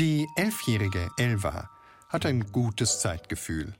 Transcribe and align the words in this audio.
Die 0.00 0.30
elfjährige 0.34 1.10
Elva 1.18 1.68
hat 2.08 2.24
ein 2.24 2.50
gutes 2.52 3.00
Zeitgefühl. 3.00 3.74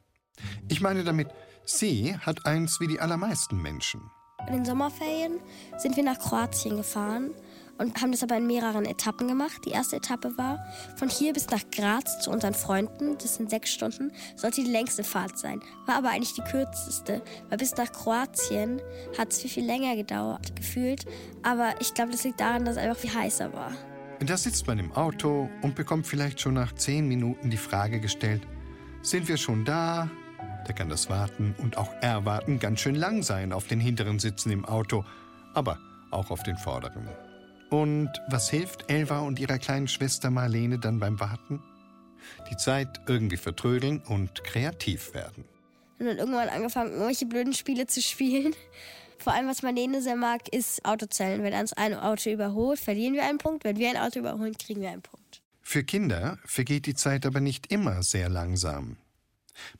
Ich 0.68 0.82
meine 0.82 1.02
damit, 1.02 1.28
sie 1.64 2.14
hat 2.14 2.44
eins 2.44 2.78
wie 2.78 2.88
die 2.88 3.00
allermeisten 3.00 3.56
Menschen. 3.62 4.02
In 4.46 4.52
den 4.52 4.64
Sommerferien 4.66 5.40
sind 5.78 5.96
wir 5.96 6.04
nach 6.04 6.18
Kroatien 6.18 6.76
gefahren 6.76 7.30
und 7.78 8.02
haben 8.02 8.12
das 8.12 8.22
aber 8.22 8.36
in 8.36 8.46
mehreren 8.46 8.84
Etappen 8.84 9.28
gemacht. 9.28 9.62
Die 9.64 9.70
erste 9.70 9.96
Etappe 9.96 10.36
war 10.36 10.58
von 10.96 11.08
hier 11.08 11.32
bis 11.32 11.48
nach 11.48 11.62
Graz 11.70 12.20
zu 12.20 12.30
unseren 12.30 12.52
Freunden. 12.52 13.16
Das 13.16 13.36
sind 13.36 13.48
sechs 13.48 13.70
Stunden. 13.70 14.12
Sollte 14.36 14.62
die 14.62 14.70
längste 14.70 15.04
Fahrt 15.04 15.38
sein. 15.38 15.62
War 15.86 15.96
aber 15.96 16.10
eigentlich 16.10 16.34
die 16.34 16.42
kürzeste, 16.42 17.22
weil 17.48 17.56
bis 17.56 17.74
nach 17.76 17.90
Kroatien 17.90 18.82
hat 19.16 19.32
es 19.32 19.40
viel, 19.40 19.48
viel 19.48 19.64
länger 19.64 19.96
gedauert, 19.96 20.54
gefühlt. 20.54 21.06
Aber 21.42 21.72
ich 21.80 21.94
glaube, 21.94 22.12
das 22.12 22.24
liegt 22.24 22.40
daran, 22.40 22.66
dass 22.66 22.76
es 22.76 22.82
einfach 22.82 23.00
viel 23.00 23.14
heißer 23.14 23.54
war. 23.54 23.72
Da 24.20 24.36
sitzt 24.36 24.66
man 24.66 24.78
im 24.78 24.92
Auto 24.92 25.48
und 25.62 25.74
bekommt 25.74 26.06
vielleicht 26.06 26.40
schon 26.40 26.54
nach 26.54 26.74
zehn 26.74 27.08
Minuten 27.08 27.50
die 27.50 27.56
Frage 27.56 28.00
gestellt, 28.00 28.46
sind 29.02 29.28
wir 29.28 29.38
schon 29.38 29.64
da? 29.64 30.10
Da 30.66 30.72
kann 30.74 30.90
das 30.90 31.08
Warten 31.08 31.54
und 31.58 31.78
auch 31.78 31.90
Erwarten 32.02 32.58
ganz 32.58 32.80
schön 32.80 32.94
lang 32.94 33.22
sein 33.22 33.52
auf 33.52 33.66
den 33.66 33.80
hinteren 33.80 34.18
Sitzen 34.18 34.50
im 34.50 34.64
Auto, 34.66 35.04
aber 35.54 35.78
auch 36.10 36.30
auf 36.30 36.42
den 36.42 36.58
vorderen. 36.58 37.08
Und 37.70 38.10
was 38.28 38.50
hilft 38.50 38.90
Elva 38.90 39.20
und 39.20 39.38
ihrer 39.38 39.58
kleinen 39.58 39.88
Schwester 39.88 40.30
Marlene 40.30 40.78
dann 40.78 41.00
beim 41.00 41.18
Warten? 41.18 41.62
Die 42.50 42.56
Zeit 42.56 43.00
irgendwie 43.06 43.38
vertrödeln 43.38 44.02
und 44.06 44.44
kreativ 44.44 45.14
werden. 45.14 45.44
Und 45.98 46.06
dann 46.06 46.18
irgendwann 46.18 46.48
angefangen, 46.50 46.92
irgendwelche 46.92 47.26
blöden 47.26 47.54
Spiele 47.54 47.86
zu 47.86 48.02
spielen. 48.02 48.54
Vor 49.20 49.34
allem, 49.34 49.48
was 49.48 49.62
Marlene 49.62 50.00
sehr 50.00 50.16
mag, 50.16 50.48
ist 50.48 50.84
Autozellen. 50.84 51.42
Wenn 51.42 51.52
uns 51.52 51.74
ein 51.74 51.94
Auto 51.94 52.30
überholt, 52.30 52.80
verlieren 52.80 53.14
wir 53.14 53.24
einen 53.24 53.38
Punkt. 53.38 53.64
Wenn 53.64 53.76
wir 53.76 53.90
ein 53.90 53.98
Auto 53.98 54.18
überholen, 54.18 54.56
kriegen 54.56 54.80
wir 54.80 54.90
einen 54.90 55.02
Punkt. 55.02 55.42
Für 55.60 55.84
Kinder 55.84 56.38
vergeht 56.46 56.86
die 56.86 56.94
Zeit 56.94 57.26
aber 57.26 57.40
nicht 57.40 57.70
immer 57.70 58.02
sehr 58.02 58.30
langsam. 58.30 58.96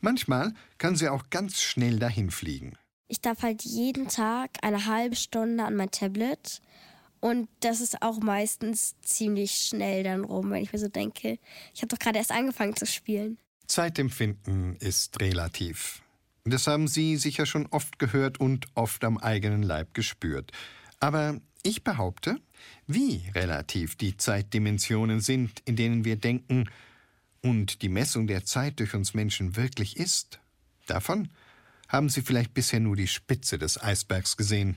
Manchmal 0.01 0.53
kann 0.77 0.95
sie 0.95 1.09
auch 1.09 1.31
ganz 1.31 1.61
schnell 1.63 1.99
dahinfliegen. 1.99 2.77
Ich 3.09 3.23
darf 3.23 3.43
halt 3.43 3.63
jeden 3.63 4.09
Tag 4.09 4.51
eine 4.63 4.87
halbe 4.87 5.17
Stunde 5.17 5.65
an 5.65 5.75
mein 5.75 5.91
Tablet 5.91 6.61
und 7.21 7.49
das 7.61 7.81
ist 7.81 8.03
auch 8.03 8.21
meistens 8.21 8.95
ziemlich 9.03 9.53
schnell 9.53 10.05
dann 10.05 10.25
rum, 10.25 10.51
wenn 10.51 10.63
ich 10.63 10.73
mir 10.73 10.79
so 10.79 10.89
denke, 10.89 11.39
ich 11.75 11.83
habe 11.83 11.89
doch 11.89 11.99
gerade 11.99 12.19
erst 12.19 12.31
angefangen 12.31 12.77
zu 12.77 12.87
spielen. 12.87 13.39
Zeitempfinden 13.67 14.77
ist 14.77 15.21
relativ. 15.21 16.03
Das 16.45 16.67
haben 16.67 16.89
Sie 16.89 17.17
sicher 17.17 17.47
schon 17.47 17.67
oft 17.67 17.99
gehört 17.99 18.41
und 18.41 18.67
oft 18.75 19.05
am 19.05 19.19
eigenen 19.19 19.63
Leib 19.63 19.95
gespürt. 19.95 20.53
Aber 20.99 21.41
ich 21.63 21.85
behaupte, 21.85 22.37
wie 22.87 23.23
relativ 23.35 23.97
die 23.97 24.17
Zeitdimensionen 24.17 25.21
sind, 25.21 25.61
in 25.65 25.77
denen 25.77 26.05
wir 26.05 26.17
denken, 26.17 26.69
und 27.43 27.83
die 27.83 27.89
Messung 27.89 28.27
der 28.27 28.45
Zeit 28.45 28.81
durch 28.81 28.95
uns 28.95 29.15
Menschen 29.15 29.57
wirklich 29.57 29.97
ist, 29.97 30.41
davon 30.87 31.31
haben 31.89 32.09
Sie 32.09 32.23
vielleicht 32.23 32.55
bisher 32.55 32.81
nur 32.81 32.97
die 32.97 33.09
Spitze 33.09 33.59
des 33.59 33.83
Eisbergs 33.83 34.37
gesehen. 34.37 34.77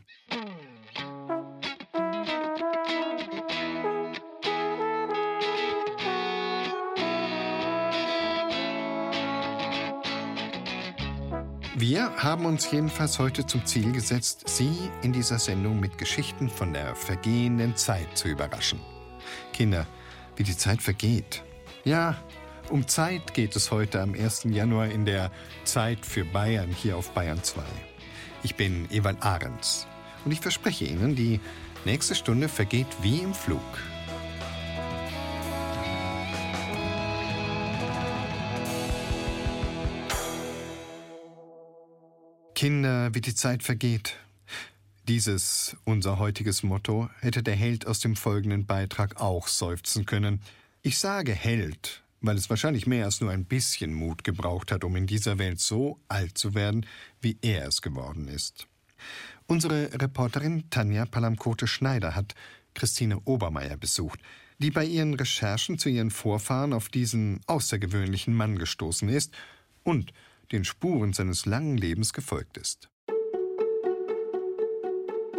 Wir 11.86 12.16
haben 12.16 12.46
uns 12.46 12.72
jedenfalls 12.72 13.20
heute 13.20 13.46
zum 13.46 13.66
Ziel 13.66 13.92
gesetzt, 13.92 14.48
Sie 14.48 14.72
in 15.02 15.12
dieser 15.12 15.38
Sendung 15.38 15.82
mit 15.82 15.98
Geschichten 15.98 16.50
von 16.50 16.72
der 16.72 16.96
vergehenden 16.96 17.76
Zeit 17.76 18.18
zu 18.18 18.30
überraschen. 18.30 18.80
Kinder, 19.52 19.86
wie 20.38 20.44
die 20.44 20.56
Zeit 20.56 20.82
vergeht. 20.82 21.44
Ja, 21.84 22.16
um 22.70 22.88
Zeit 22.88 23.34
geht 23.34 23.58
es 23.58 23.70
heute 23.70 24.00
am 24.00 24.14
1. 24.14 24.46
Januar 24.46 24.88
in 24.88 25.04
der 25.04 25.30
Zeit 25.66 26.06
für 26.06 26.24
Bayern 26.24 26.70
hier 26.70 26.96
auf 26.96 27.12
Bayern 27.12 27.44
2. 27.44 27.62
Ich 28.44 28.56
bin 28.56 28.88
Ewald 28.90 29.22
Ahrens 29.22 29.86
und 30.24 30.32
ich 30.32 30.40
verspreche 30.40 30.86
Ihnen, 30.86 31.18
die 31.18 31.42
nächste 31.84 32.16
Stunde 32.16 32.48
vergeht 32.48 32.88
wie 33.02 33.20
im 33.20 33.34
Flug. 33.34 33.60
Kinder, 42.64 43.14
wie 43.14 43.20
die 43.20 43.36
Zeit 43.36 43.62
vergeht. 43.62 44.16
Dieses, 45.10 45.76
unser 45.84 46.18
heutiges 46.18 46.64
Motto, 46.64 47.10
hätte 47.20 47.44
der 47.44 47.58
Held 47.58 47.86
aus 47.86 48.00
dem 48.00 48.16
folgenden 48.16 48.66
Beitrag 48.66 49.20
auch 49.20 49.50
seufzen 49.50 50.06
können. 50.06 50.40
Ich 50.82 50.98
sage 50.98 51.34
Held, 51.34 52.04
weil 52.22 52.38
es 52.38 52.50
wahrscheinlich 52.50 52.88
mehr 52.88 53.04
als 53.04 53.20
nur 53.20 53.32
ein 53.32 53.44
bisschen 53.44 53.94
Mut 53.94 54.24
gebraucht 54.24 54.72
hat, 54.72 54.86
um 54.86 54.96
in 54.96 55.08
dieser 55.08 55.40
Welt 55.40 55.60
so 55.60 56.00
alt 56.08 56.38
zu 56.38 56.56
werden, 56.56 56.86
wie 57.20 57.38
er 57.42 57.68
es 57.68 57.82
geworden 57.82 58.30
ist. 58.30 58.66
Unsere 59.46 59.90
Reporterin 60.02 60.70
Tanja 60.70 61.06
Palamkote-Schneider 61.06 62.16
hat 62.16 62.34
Christine 62.76 63.20
Obermeier 63.26 63.76
besucht, 63.76 64.22
die 64.60 64.72
bei 64.72 64.86
ihren 64.86 65.16
Recherchen 65.16 65.78
zu 65.78 65.90
ihren 65.90 66.12
Vorfahren 66.12 66.72
auf 66.72 66.88
diesen 66.88 67.42
außergewöhnlichen 67.46 68.34
Mann 68.34 68.58
gestoßen 68.58 69.10
ist 69.10 69.34
und 69.84 70.14
den 70.52 70.66
Spuren 70.66 71.14
seines 71.14 71.46
langen 71.46 71.78
Lebens 71.78 72.14
gefolgt 72.14 72.58
ist. 72.58 72.90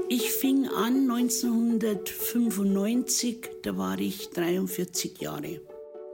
Ich 0.09 0.33
fing 0.33 0.69
an 0.69 1.11
1995, 1.11 3.51
da 3.63 3.77
war 3.77 3.99
ich 3.99 4.31
43 4.31 5.21
Jahre. 5.21 5.61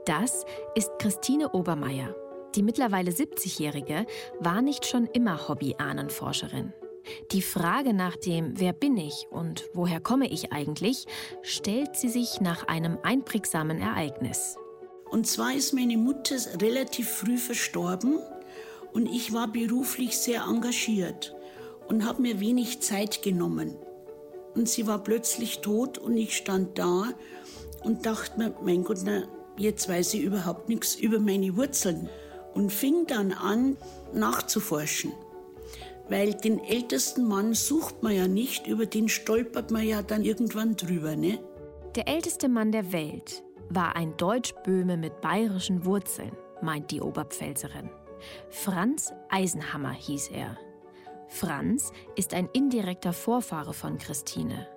Das 0.05 0.45
ist 0.75 0.91
Christine 0.97 1.51
Obermeier. 1.51 2.15
Die 2.55 2.63
mittlerweile 2.63 3.11
70-Jährige 3.11 4.05
war 4.39 4.61
nicht 4.61 4.85
schon 4.85 5.07
immer 5.07 5.47
Hobby-Ahnenforscherin. 5.47 6.73
Die 7.31 7.41
Frage 7.41 7.93
nach 7.93 8.15
dem 8.15 8.59
Wer 8.59 8.73
bin 8.73 8.97
ich 8.97 9.27
und 9.29 9.65
woher 9.73 9.99
komme 9.99 10.29
ich 10.29 10.51
eigentlich, 10.51 11.05
stellt 11.41 11.95
sie 11.95 12.09
sich 12.09 12.41
nach 12.41 12.67
einem 12.67 12.97
einprägsamen 13.03 13.79
Ereignis. 13.79 14.55
Und 15.09 15.27
zwar 15.27 15.53
ist 15.53 15.73
meine 15.73 15.97
Mutter 15.97 16.35
relativ 16.61 17.09
früh 17.09 17.37
verstorben 17.37 18.19
und 18.93 19.07
ich 19.07 19.33
war 19.33 19.47
beruflich 19.47 20.17
sehr 20.17 20.43
engagiert 20.43 21.35
und 21.87 22.05
habe 22.05 22.21
mir 22.21 22.39
wenig 22.39 22.81
Zeit 22.81 23.21
genommen. 23.21 23.75
Und 24.55 24.67
sie 24.67 24.87
war 24.87 24.99
plötzlich 24.99 25.59
tot 25.59 25.97
und 25.97 26.17
ich 26.17 26.35
stand 26.35 26.77
da 26.77 27.09
und 27.83 28.05
dachte 28.05 28.37
mir, 28.37 28.53
mein 28.63 28.83
Gott, 28.83 28.99
na, 29.03 29.23
jetzt 29.57 29.87
weiß 29.87 30.13
ich 30.15 30.23
überhaupt 30.23 30.69
nichts 30.69 30.95
über 30.95 31.19
meine 31.19 31.55
Wurzeln. 31.55 32.09
Und 32.53 32.71
fing 32.71 33.07
dann 33.07 33.31
an, 33.31 33.77
nachzuforschen. 34.13 35.13
Weil 36.09 36.33
den 36.33 36.59
ältesten 36.59 37.25
Mann 37.25 37.53
sucht 37.53 38.03
man 38.03 38.13
ja 38.13 38.27
nicht, 38.27 38.67
über 38.67 38.85
den 38.85 39.07
stolpert 39.07 39.71
man 39.71 39.87
ja 39.87 40.01
dann 40.01 40.23
irgendwann 40.23 40.75
drüber, 40.75 41.15
ne? 41.15 41.39
Der 41.95 42.09
älteste 42.09 42.49
Mann 42.49 42.73
der 42.73 42.91
Welt 42.91 43.43
war 43.69 43.95
ein 43.95 44.17
Deutschböhme 44.17 44.97
mit 44.97 45.21
bayerischen 45.21 45.85
Wurzeln, 45.85 46.31
meint 46.61 46.91
die 46.91 46.99
Oberpfälzerin. 46.99 47.89
Franz 48.49 49.13
Eisenhammer 49.29 49.91
hieß 49.91 50.29
er. 50.29 50.57
Franz 51.27 51.91
ist 52.15 52.33
ein 52.33 52.49
indirekter 52.53 53.13
Vorfahre 53.13 53.73
von 53.73 53.97
Christine. 53.97 54.67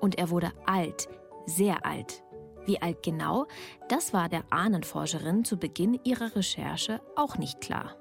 Und 0.00 0.18
er 0.18 0.30
wurde 0.30 0.52
alt, 0.64 1.08
sehr 1.46 1.84
alt. 1.84 2.22
Wie 2.64 2.80
alt 2.80 3.02
genau, 3.02 3.46
das 3.88 4.12
war 4.12 4.28
der 4.28 4.44
Ahnenforscherin 4.50 5.44
zu 5.44 5.56
Beginn 5.56 5.98
ihrer 6.04 6.34
Recherche 6.34 7.00
auch 7.14 7.38
nicht 7.38 7.60
klar. 7.60 7.96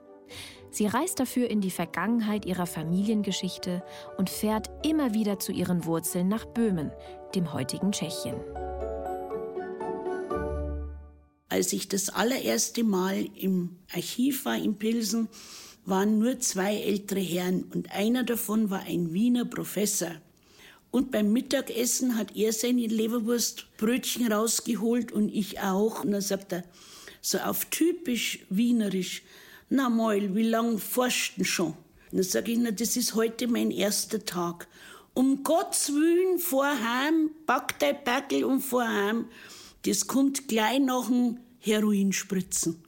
Sie 0.72 0.88
reist 0.88 1.20
dafür 1.20 1.50
in 1.50 1.62
die 1.62 1.72
Vergangenheit 1.72 2.46
ihrer 2.46 2.66
Familiengeschichte 2.66 3.84
und 4.18 4.30
fährt 4.30 4.70
immer 4.86 5.14
wieder 5.14 5.40
zu 5.40 5.52
ihren 5.52 5.86
Wurzeln 5.86 6.28
nach 6.28 6.46
Böhmen, 6.46 6.92
dem 7.34 7.54
heutigen 7.54 7.92
Tschechien. 7.92 8.36
Als 11.56 11.72
ich 11.72 11.88
das 11.88 12.10
allererste 12.10 12.84
Mal 12.84 13.30
im 13.34 13.78
Archiv 13.94 14.44
war 14.44 14.58
in 14.58 14.78
Pilsen, 14.78 15.30
waren 15.86 16.20
nur 16.20 16.42
zwei 16.42 16.76
ältere 16.76 17.22
Herren 17.22 17.64
und 17.74 17.94
einer 17.94 18.26
davon 18.26 18.70
war 18.70 18.82
ein 18.82 19.14
Wiener 19.14 19.46
Professor. 19.46 20.12
Und 20.92 21.12
beim 21.12 21.32
Mittagessen 21.32 22.18
hat 22.18 22.36
er 22.36 22.52
seine 22.52 22.88
Leberwurstbrötchen 22.88 24.30
rausgeholt 24.30 25.14
und 25.14 25.30
ich 25.30 25.62
auch. 25.62 26.04
Und 26.04 26.12
dann 26.12 26.20
sagt 26.20 26.52
er, 26.52 26.66
so 27.22 27.38
auf 27.38 27.64
typisch 27.64 28.40
wienerisch, 28.50 29.24
na 29.70 29.88
Meul, 29.88 30.36
wie 30.36 30.44
lang 30.44 30.78
forschten 30.78 31.46
schon? 31.46 31.68
Und 31.68 32.18
dann 32.18 32.24
sage 32.24 32.52
ich, 32.52 32.58
na, 32.58 32.72
das 32.72 32.98
ist 32.98 33.16
heute 33.16 33.48
mein 33.48 33.72
erster 33.72 34.26
Tag. 34.26 34.68
Um 35.14 35.42
Gottes 35.44 35.94
Willen, 35.94 36.38
vorheim, 36.38 37.32
pack 37.46 37.80
dein 37.80 38.04
Backel 38.04 38.44
und 38.44 38.60
vorheim. 38.60 39.30
Das 39.86 40.08
kommt 40.08 40.48
gleich 40.48 40.80
nach 40.80 41.08
dem 41.08 41.38
Heroinspritzen. 41.66 42.84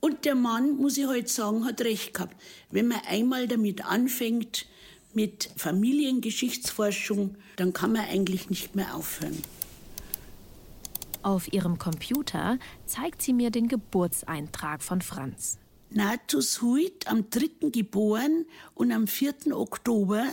Und 0.00 0.24
der 0.24 0.34
Mann, 0.34 0.76
muss 0.76 0.98
ich 0.98 1.04
heute 1.04 1.12
halt 1.12 1.28
sagen, 1.28 1.64
hat 1.64 1.80
recht 1.82 2.14
gehabt. 2.14 2.36
Wenn 2.70 2.88
man 2.88 3.00
einmal 3.06 3.46
damit 3.46 3.84
anfängt, 3.84 4.66
mit 5.14 5.50
Familiengeschichtsforschung, 5.56 7.36
dann 7.56 7.72
kann 7.72 7.92
man 7.92 8.06
eigentlich 8.06 8.50
nicht 8.50 8.74
mehr 8.74 8.96
aufhören. 8.96 9.40
Auf 11.22 11.52
ihrem 11.52 11.78
Computer 11.78 12.58
zeigt 12.86 13.22
sie 13.22 13.32
mir 13.32 13.50
den 13.50 13.68
Geburtseintrag 13.68 14.82
von 14.82 15.02
Franz. 15.02 15.58
Natus 15.90 16.62
Huit 16.62 17.06
am 17.06 17.30
3. 17.30 17.70
geboren 17.70 18.46
und 18.74 18.90
am 18.90 19.06
4. 19.06 19.54
Oktober 19.56 20.24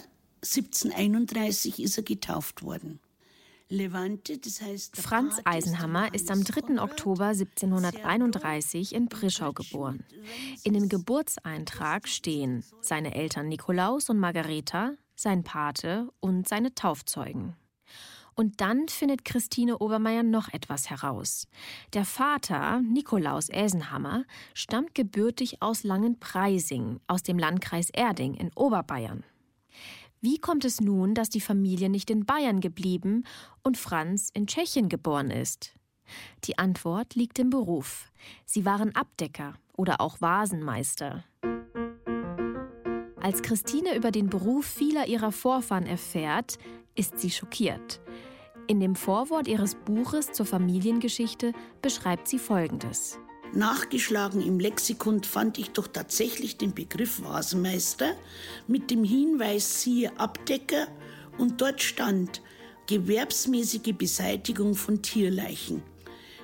1731 0.42 1.84
ist 1.84 1.98
er 1.98 2.04
getauft 2.04 2.64
worden. 2.64 3.00
Franz 4.94 5.40
Eisenhammer 5.46 6.12
ist 6.16 6.32
am 6.32 6.44
3. 6.44 6.82
Oktober 6.82 7.28
1731 7.28 8.96
in 8.96 9.10
Prischau 9.10 9.54
geboren. 9.54 10.04
In 10.64 10.74
dem 10.74 10.90
Geburtseintrag 10.90 12.08
stehen 12.08 12.64
seine 12.82 13.14
Eltern 13.14 13.48
Nikolaus 13.48 14.10
und 14.10 14.18
Margareta, 14.18 14.94
sein 15.16 15.44
Pate 15.44 16.10
und 16.20 16.48
seine 16.48 16.74
Taufzeugen. 16.74 17.56
Und 18.34 18.60
dann 18.60 18.88
findet 18.88 19.24
Christine 19.24 19.78
Obermeier 19.78 20.24
noch 20.24 20.52
etwas 20.52 20.90
heraus. 20.90 21.46
Der 21.94 22.06
Vater, 22.06 22.82
Nikolaus 22.82 23.52
Eisenhammer, 23.52 24.26
stammt 24.56 24.96
gebürtig 24.96 25.62
aus 25.62 25.84
Langenpreising, 25.84 27.02
aus 27.06 27.22
dem 27.22 27.38
Landkreis 27.38 27.92
Erding 27.92 28.34
in 28.34 28.50
Oberbayern. 28.56 29.24
Wie 30.22 30.38
kommt 30.38 30.66
es 30.66 30.82
nun, 30.82 31.14
dass 31.14 31.30
die 31.30 31.40
Familie 31.40 31.90
nicht 31.90 32.10
in 32.10 32.26
Bayern 32.26 32.60
geblieben 32.60 33.24
und 33.64 33.78
Franz 33.78 34.30
in 34.34 34.48
Tschechien 34.48 34.90
geboren 34.90 35.32
ist? 35.32 35.74
Die 36.44 36.58
Antwort 36.58 37.16
liegt 37.16 37.40
im 37.40 37.50
Beruf. 37.50 38.12
Sie 38.46 38.66
waren 38.66 38.94
Abdecker 38.96 39.54
oder 39.78 40.02
auch 40.02 40.20
Vasenmeister. 40.20 41.24
Als 43.22 43.42
Christine 43.42 43.96
über 43.96 44.12
den 44.12 44.30
Beruf 44.30 44.66
vieler 44.66 45.08
ihrer 45.08 45.32
Vorfahren 45.32 45.86
erfährt, 45.86 46.58
ist 46.96 47.20
sie 47.20 47.30
schockiert. 47.30 48.02
In 48.68 48.80
dem 48.80 48.96
Vorwort 48.96 49.48
ihres 49.48 49.76
Buches 49.76 50.32
zur 50.34 50.46
Familiengeschichte 50.46 51.54
beschreibt 51.82 52.28
sie 52.28 52.40
Folgendes. 52.40 53.20
Nachgeschlagen 53.54 54.42
im 54.42 54.60
Lexikon 54.60 55.24
fand 55.24 55.58
ich 55.58 55.72
doch 55.72 55.88
tatsächlich 55.88 56.58
den 56.58 56.74
Begriff 56.74 57.24
Vasenmeister 57.24 58.16
mit 58.68 58.92
dem 58.92 59.04
Hinweis 59.04 59.82
siehe 59.82 60.18
Abdecker 60.20 60.88
und 61.38 61.60
dort 61.62 61.82
stand 61.82 62.42
gewerbsmäßige 62.88 63.94
Beseitigung 63.98 64.76
von 64.76 65.02
Tierleichen. 65.02 65.82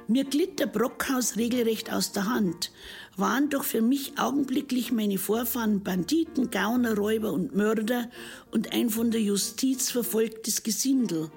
Mir 0.08 0.24
glitt 0.24 0.60
der 0.60 0.68
Brockhaus 0.68 1.36
regelrecht 1.36 1.92
aus 1.92 2.12
der 2.12 2.28
Hand. 2.28 2.72
Waren 3.18 3.50
doch 3.50 3.64
für 3.64 3.82
mich 3.82 4.20
augenblicklich 4.20 4.92
meine 4.92 5.18
Vorfahren 5.18 5.84
Banditen, 5.84 6.52
Gauner, 6.52 6.96
Räuber 6.96 7.34
und 7.34 7.56
Mörder 7.56 8.10
und 8.52 8.72
ein 8.72 8.92
von 8.92 9.10
der 9.10 9.22
Justiz 9.22 9.90
verfolgtes 9.90 10.62
Gesindel. 10.62 11.32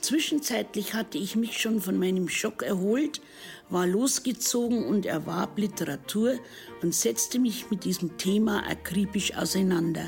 Zwischenzeitlich 0.00 0.94
hatte 0.94 1.18
ich 1.18 1.36
mich 1.36 1.58
schon 1.58 1.80
von 1.80 1.98
meinem 1.98 2.28
Schock 2.28 2.62
erholt, 2.62 3.20
war 3.68 3.86
losgezogen 3.86 4.84
und 4.84 5.06
erwarb 5.06 5.58
Literatur 5.58 6.38
und 6.82 6.94
setzte 6.94 7.38
mich 7.38 7.70
mit 7.70 7.84
diesem 7.84 8.16
Thema 8.16 8.66
akribisch 8.68 9.36
auseinander. 9.36 10.06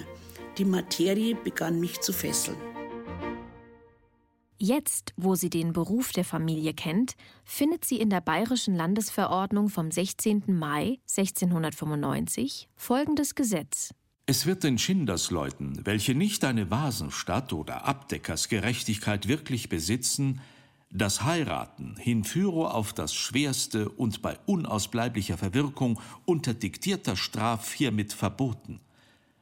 Die 0.59 0.65
Materie 0.65 1.35
begann 1.35 1.81
mich 1.81 2.01
zu 2.01 2.13
fesseln. 2.13 2.57
Jetzt, 4.61 5.15
wo 5.17 5.37
sie 5.37 5.51
den 5.51 5.73
Beruf 5.73 6.11
der 6.11 6.25
Familie 6.25 6.75
kennt, 6.75 7.15
findet 7.45 7.85
sie 7.85 8.01
in 8.01 8.11
der 8.11 8.21
Bayerischen 8.21 8.75
Landesverordnung 8.75 9.69
vom 9.69 9.93
16. 9.93 10.43
Mai 10.49 10.99
1695 11.09 12.69
folgendes 12.75 13.37
Gesetz. 13.37 13.95
Es 14.27 14.47
wird 14.47 14.65
den 14.65 14.77
Schindersleuten, 14.77 15.87
welche 15.87 16.15
nicht 16.15 16.45
eine 16.45 16.73
Vasenstadt 16.73 17.53
oder 17.53 17.87
Abdeckersgerechtigkeit 17.87 19.29
wirklich 19.29 19.69
besitzen, 19.69 20.41
das 20.91 21.23
Heiraten 21.23 21.97
hinführo 21.99 22.67
auf 22.67 22.93
das 22.93 23.15
Schwerste 23.15 23.89
und 23.89 24.23
bei 24.23 24.39
unausbleiblicher 24.47 25.37
Verwirkung 25.37 26.01
unter 26.25 26.55
diktierter 26.55 27.17
Straf 27.17 27.73
hiermit 27.73 28.13
verboten, 28.13 28.81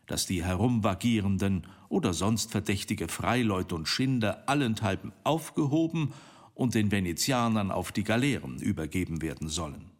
dass 0.07 0.27
die 0.27 0.45
herumvagierenden 0.45 1.67
oder 1.89 2.15
sonst 2.15 2.51
verdächtige 2.51 3.09
Freileute 3.09 3.75
und 3.75 3.87
Schinder 3.87 4.49
allenthalben 4.49 5.13
aufgehoben 5.23 6.13
und 6.55 6.75
den 6.75 6.91
Venezianern 6.91 7.71
auf 7.71 7.93
die 7.93 8.05
Galeeren 8.05 8.61
übergeben 8.61 9.23
werden 9.23 9.49
sollen. 9.49 9.91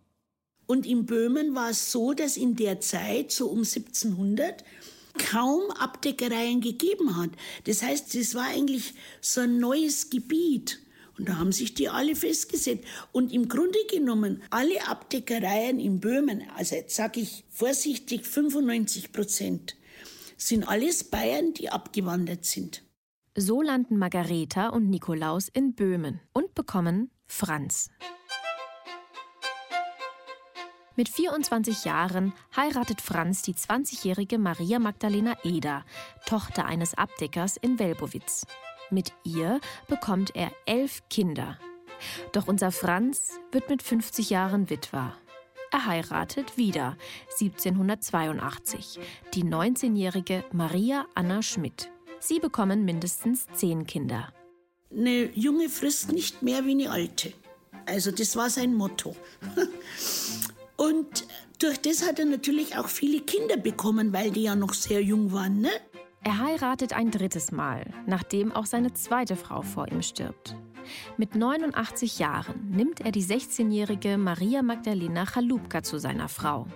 Und 0.67 0.85
in 0.85 1.07
Böhmen 1.07 1.55
war 1.55 1.71
es 1.71 1.93
so, 1.93 2.13
dass 2.13 2.37
in 2.37 2.57
der 2.57 2.81
Zeit, 2.81 3.31
so 3.31 3.47
um 3.49 3.59
1700, 3.59 4.65
kaum 5.17 5.71
Abdeckereien 5.79 6.61
gegeben 6.61 7.17
hat. 7.17 7.31
Das 7.65 7.83
heißt, 7.83 8.15
es 8.17 8.35
war 8.35 8.47
eigentlich 8.49 8.95
so 9.21 9.43
ein 9.43 9.59
neues 9.59 10.11
Gebiet. 10.11 10.81
Und 11.19 11.29
da 11.29 11.39
haben 11.39 11.53
sich 11.53 11.75
die 11.75 11.89
alle 11.89 12.15
festgesetzt. 12.15 12.85
Und 13.13 13.33
im 13.33 13.49
Grunde 13.49 13.79
genommen, 13.91 14.43
alle 14.51 14.87
Abdeckereien 14.87 15.81
in 15.81 16.01
Böhmen, 16.01 16.45
also 16.57 16.75
jetzt 16.75 16.95
sage 16.95 17.21
ich 17.21 17.45
vorsichtig 17.51 18.27
95 18.27 19.13
Prozent, 19.13 19.77
sind 20.37 20.69
alles 20.69 21.05
Bayern, 21.05 21.55
die 21.55 21.71
abgewandert 21.71 22.45
sind. 22.45 22.83
So 23.35 23.63
landen 23.63 23.99
Margareta 23.99 24.69
und 24.69 24.89
Nikolaus 24.89 25.49
in 25.49 25.75
Böhmen 25.75 26.21
und 26.33 26.55
bekommen 26.55 27.11
Franz. 27.27 27.91
Mit 30.99 31.11
24 31.11 31.85
Jahren 31.85 32.33
heiratet 32.57 33.03
Franz 33.03 33.43
die 33.43 33.53
20-jährige 33.53 34.39
Maria 34.39 34.79
Magdalena 34.79 35.37
Eder, 35.45 35.85
Tochter 36.25 36.65
eines 36.65 36.95
Abdeckers 36.95 37.59
in 37.59 37.79
Welbowitz. 37.79 38.47
Mit 38.91 39.13
ihr 39.25 39.61
bekommt 39.89 40.37
er 40.37 40.53
elf 40.65 41.03
Kinder. 41.11 41.59
Doch 42.33 42.47
unser 42.47 42.71
Franz 42.71 43.41
wird 43.51 43.69
mit 43.69 43.83
50 43.83 44.31
Jahren 44.31 44.71
Witwer. 44.71 45.15
Er 45.73 45.87
heiratet 45.87 46.57
wieder 46.57 46.97
1782 47.41 49.01
die 49.35 49.43
19-jährige 49.43 50.45
Maria 50.53 51.07
Anna 51.15 51.43
Schmidt. 51.43 51.91
Sie 52.21 52.39
bekommen 52.39 52.85
mindestens 52.85 53.47
zehn 53.55 53.87
Kinder. 53.87 54.33
Eine 54.91 55.31
junge 55.35 55.69
frisst 55.69 56.13
nicht 56.13 56.43
mehr 56.43 56.65
wie 56.65 56.73
eine 56.73 56.91
alte. 56.91 57.33
Also 57.87 58.13
das 58.13 58.37
war 58.37 58.51
sein 58.51 58.75
Motto. 58.75 59.17
Und 60.77 61.27
durch 61.59 61.79
das 61.81 62.07
hat 62.07 62.19
er 62.19 62.27
natürlich 62.27 62.77
auch 62.77 62.89
viele 62.89 63.21
Kinder 63.21 63.57
bekommen, 63.57 64.13
weil 64.13 64.31
die 64.31 64.43
ja 64.43 64.55
noch 64.55 64.75
sehr 64.75 65.03
jung 65.03 65.33
waren, 65.33 65.61
ne? 65.61 65.71
Er 66.27 66.41
heiratet 66.41 66.93
ein 66.93 67.13
drittes 67.13 67.53
Mal, 67.53 67.89
nachdem 68.05 68.51
auch 68.51 68.67
seine 68.67 68.93
zweite 68.93 69.37
Frau 69.37 69.63
vor 69.63 69.87
ihm 69.93 70.03
stirbt. 70.03 70.57
Mit 71.17 71.37
89 71.37 72.19
Jahren 72.19 72.69
nimmt 72.69 73.01
er 73.01 73.13
die 73.13 73.23
16-jährige 73.23 74.19
Maria 74.19 74.63
Magdalena 74.63 75.25
Chalupka 75.25 75.85
zu 75.85 76.01
seiner 76.01 76.29
Frau. 76.29 76.67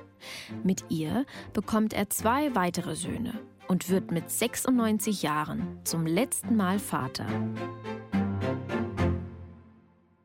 Mit 0.63 0.85
ihr 0.89 1.27
bekommt 1.53 1.95
er 1.95 2.09
zwei 2.11 2.55
weitere 2.55 2.95
Söhne 2.95 3.41
und 3.67 3.91
wird 3.91 4.13
mit 4.13 4.31
96 4.31 5.23
Jahren 5.23 5.81
zum 5.83 6.07
letzten 6.07 6.55
Mal 6.55 6.79
Vater. 6.79 7.27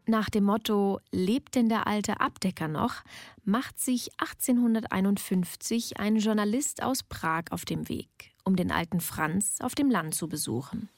Nach 0.05 0.29
dem 0.29 0.43
Motto 0.43 0.99
Lebt 1.11 1.55
denn 1.55 1.67
der 1.67 1.87
alte 1.87 2.19
Abdecker 2.19 2.67
noch? 2.67 3.01
macht 3.43 3.79
sich 3.79 4.11
1851 4.19 5.99
ein 5.99 6.17
Journalist 6.17 6.83
aus 6.83 7.01
Prag 7.01 7.45
auf 7.49 7.65
dem 7.65 7.89
Weg, 7.89 8.34
um 8.45 8.55
den 8.55 8.71
alten 8.71 9.01
Franz 9.01 9.57
auf 9.59 9.75
dem 9.75 9.91
Land 9.91 10.15
zu 10.15 10.27
besuchen. 10.27 10.89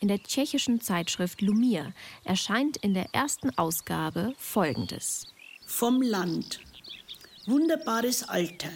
In 0.00 0.08
der 0.08 0.22
tschechischen 0.22 0.80
Zeitschrift 0.80 1.40
Lumir 1.40 1.92
erscheint 2.24 2.76
in 2.76 2.94
der 2.94 3.14
ersten 3.14 3.56
Ausgabe 3.56 4.34
Folgendes. 4.38 5.26
Vom 5.66 6.02
Land. 6.02 6.60
Wunderbares 7.46 8.28
Alter. 8.28 8.70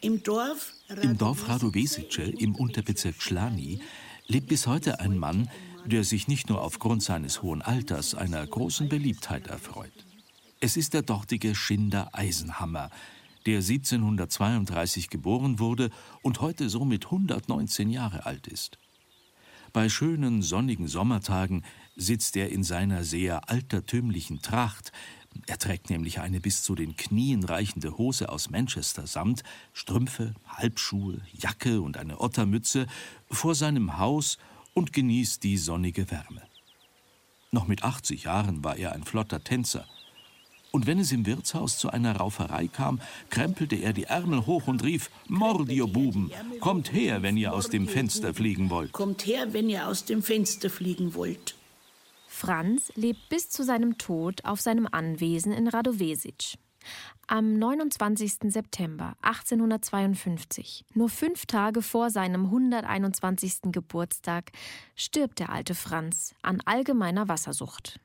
Im 0.00 0.22
Dorf, 0.22 0.72
Im 1.02 1.18
Dorf 1.18 1.48
Radovesice 1.48 2.22
im 2.38 2.54
Unterbezirk 2.54 3.20
Schlani 3.20 3.80
lebt 4.26 4.48
bis 4.48 4.66
heute 4.66 5.00
ein 5.00 5.18
Mann, 5.18 5.50
der 5.84 6.04
sich 6.04 6.28
nicht 6.28 6.48
nur 6.48 6.62
aufgrund 6.62 7.02
seines 7.02 7.42
hohen 7.42 7.62
Alters 7.62 8.14
einer 8.14 8.46
großen 8.46 8.88
Beliebtheit 8.88 9.48
erfreut. 9.48 9.92
Es 10.60 10.76
ist 10.76 10.94
der 10.94 11.02
dortige 11.02 11.54
Schinder 11.54 12.10
Eisenhammer, 12.12 12.90
der 13.46 13.58
1732 13.58 15.10
geboren 15.10 15.58
wurde 15.58 15.90
und 16.22 16.40
heute 16.40 16.68
somit 16.68 17.06
119 17.06 17.90
Jahre 17.90 18.26
alt 18.26 18.46
ist. 18.46 18.78
Bei 19.72 19.88
schönen 19.88 20.42
sonnigen 20.42 20.88
Sommertagen 20.88 21.64
sitzt 21.94 22.36
er 22.36 22.50
in 22.50 22.64
seiner 22.64 23.04
sehr 23.04 23.48
altertümlichen 23.48 24.42
Tracht, 24.42 24.92
er 25.46 25.58
trägt 25.58 25.90
nämlich 25.90 26.20
eine 26.20 26.40
bis 26.40 26.62
zu 26.62 26.74
den 26.74 26.96
Knien 26.96 27.44
reichende 27.44 27.96
Hose 27.98 28.28
aus 28.28 28.50
Manchester 28.50 29.06
Samt, 29.06 29.42
Strümpfe, 29.72 30.34
Halbschuhe, 30.46 31.20
Jacke 31.32 31.80
und 31.80 31.96
eine 31.96 32.20
Ottermütze 32.20 32.86
vor 33.30 33.54
seinem 33.54 33.98
Haus 33.98 34.38
und 34.74 34.92
genießt 34.92 35.42
die 35.42 35.56
sonnige 35.56 36.10
Wärme. 36.10 36.42
Noch 37.52 37.66
mit 37.66 37.82
80 37.82 38.24
Jahren 38.24 38.62
war 38.62 38.76
er 38.76 38.92
ein 38.92 39.04
flotter 39.04 39.42
Tänzer. 39.42 39.86
Und 40.72 40.86
wenn 40.86 40.98
es 41.00 41.12
im 41.12 41.26
Wirtshaus 41.26 41.78
zu 41.78 41.90
einer 41.90 42.16
Rauferei 42.16 42.68
kam, 42.68 43.00
krempelte 43.28 43.76
er 43.76 43.92
die 43.92 44.04
Ärmel 44.04 44.46
hoch 44.46 44.68
und 44.68 44.84
rief: 44.84 45.10
Mord, 45.28 45.68
ihr 45.70 45.86
Buben! 45.86 46.30
Kommt 46.60 46.92
her, 46.92 47.22
wenn 47.22 47.36
ihr 47.36 47.52
aus 47.52 47.68
dem 47.68 47.88
Fenster 47.88 48.34
fliegen 48.34 48.70
wollt! 48.70 48.92
Kommt 48.92 49.26
her, 49.26 49.52
wenn 49.52 49.68
ihr 49.68 49.86
aus 49.86 50.04
dem 50.04 50.22
Fenster 50.22 50.70
fliegen 50.70 51.14
wollt! 51.14 51.56
Franz 52.28 52.92
lebt 52.94 53.28
bis 53.28 53.50
zu 53.50 53.64
seinem 53.64 53.98
Tod 53.98 54.44
auf 54.44 54.60
seinem 54.60 54.88
Anwesen 54.90 55.52
in 55.52 55.68
Radovesic. 55.68 56.56
Am 57.26 57.58
29. 57.58 58.50
September 58.50 59.14
1852, 59.22 60.84
nur 60.94 61.08
fünf 61.08 61.46
Tage 61.46 61.82
vor 61.82 62.10
seinem 62.10 62.46
121. 62.46 63.70
Geburtstag, 63.72 64.52
stirbt 64.96 65.38
der 65.38 65.50
alte 65.50 65.74
Franz 65.74 66.34
an 66.42 66.62
allgemeiner 66.64 67.28
Wassersucht. 67.28 68.00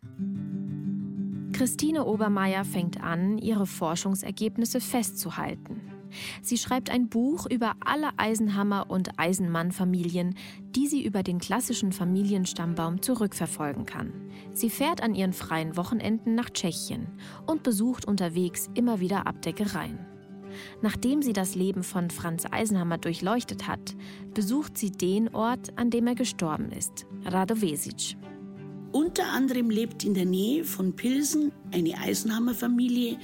Christine 1.55 2.03
Obermeier 2.03 2.65
fängt 2.65 3.01
an, 3.01 3.37
ihre 3.37 3.65
Forschungsergebnisse 3.65 4.81
festzuhalten. 4.81 5.79
Sie 6.41 6.57
schreibt 6.57 6.89
ein 6.89 7.07
Buch 7.07 7.45
über 7.49 7.75
alle 7.79 8.09
Eisenhammer- 8.17 8.89
und 8.89 9.17
Eisenmann-Familien, 9.17 10.35
die 10.75 10.87
sie 10.87 11.01
über 11.01 11.23
den 11.23 11.39
klassischen 11.39 11.93
Familienstammbaum 11.93 13.01
zurückverfolgen 13.01 13.85
kann. 13.85 14.11
Sie 14.51 14.69
fährt 14.69 15.01
an 15.01 15.15
ihren 15.15 15.31
freien 15.31 15.77
Wochenenden 15.77 16.35
nach 16.35 16.49
Tschechien 16.49 17.07
und 17.45 17.63
besucht 17.63 18.05
unterwegs 18.05 18.69
immer 18.73 18.99
wieder 18.99 19.25
Abdeckereien. 19.25 19.99
Nachdem 20.81 21.21
sie 21.21 21.33
das 21.33 21.55
Leben 21.55 21.83
von 21.83 22.09
Franz 22.09 22.43
Eisenhammer 22.51 22.97
durchleuchtet 22.97 23.65
hat, 23.65 23.95
besucht 24.33 24.77
sie 24.77 24.91
den 24.91 25.33
Ort, 25.33 25.77
an 25.77 25.89
dem 25.89 26.05
er 26.07 26.15
gestorben 26.15 26.73
ist, 26.73 27.05
Radovesic. 27.23 28.17
Unter 28.95 29.27
anderem 29.33 29.69
lebt 29.69 30.05
in 30.05 30.13
der 30.13 30.23
Nähe 30.23 30.63
von 30.63 30.95
Pilsen 30.95 31.51
eine 31.73 31.97
Eisenhammer-Familie. 31.97 33.17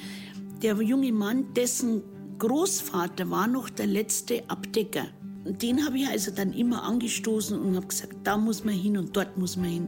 Der 0.61 0.75
junge 0.81 1.13
Mann, 1.13 1.53
dessen 1.53 2.03
Großvater 2.39 3.29
war 3.29 3.47
noch 3.47 3.69
der 3.69 3.87
letzte 3.87 4.43
Abdecker. 4.49 5.05
Und 5.45 5.61
den 5.61 5.85
habe 5.85 5.97
ich 5.97 6.07
also 6.09 6.31
dann 6.31 6.51
immer 6.51 6.83
angestoßen 6.83 7.57
und 7.57 7.77
habe 7.77 7.87
gesagt, 7.87 8.17
da 8.25 8.35
muss 8.35 8.65
man 8.65 8.73
hin 8.73 8.97
und 8.97 9.15
dort 9.15 9.37
muss 9.37 9.55
man 9.55 9.69
hin. 9.69 9.87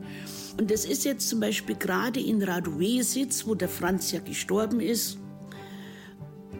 Und 0.57 0.71
das 0.71 0.85
ist 0.85 1.03
jetzt 1.03 1.27
zum 1.27 1.41
Beispiel 1.41 1.75
gerade 1.75 2.21
in 2.21 2.41
Radowesitz, 2.41 3.45
wo 3.45 3.53
der 3.53 3.67
Franz 3.67 4.13
ja 4.13 4.21
gestorben 4.21 4.79
ist, 4.79 5.17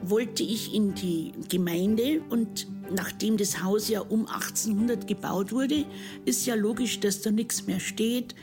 wollte 0.02 0.44
ich 0.44 0.76
in 0.76 0.96
die 0.96 1.32
Gemeinde 1.48 2.22
und 2.30 2.68
nachdem 2.94 3.38
das 3.38 3.64
Haus 3.64 3.90
ja 3.90 4.02
um 4.02 4.28
1800 4.28 5.08
gebaut 5.08 5.52
wurde, 5.52 5.86
ist 6.26 6.46
ja 6.46 6.56
logisch, 6.56 7.00
dass 7.00 7.22
da 7.22 7.32
nichts 7.32 7.66
mehr 7.66 7.80
steht. 7.80 8.36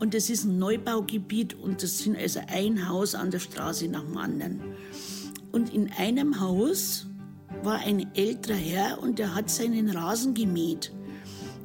Und 0.00 0.14
es 0.14 0.30
ist 0.30 0.44
ein 0.44 0.58
Neubaugebiet 0.58 1.54
und 1.54 1.82
das 1.82 1.98
sind 1.98 2.16
also 2.16 2.40
ein 2.48 2.88
Haus 2.88 3.14
an 3.14 3.30
der 3.30 3.38
Straße 3.38 3.88
nach 3.88 4.04
dem 4.04 4.16
anderen. 4.16 4.60
Und 5.52 5.72
in 5.72 5.90
einem 5.92 6.40
Haus 6.40 7.06
war 7.62 7.78
ein 7.78 8.14
älterer 8.14 8.56
Herr 8.56 9.02
und 9.02 9.18
der 9.18 9.34
hat 9.34 9.50
seinen 9.50 9.90
Rasen 9.90 10.34
gemäht. 10.34 10.92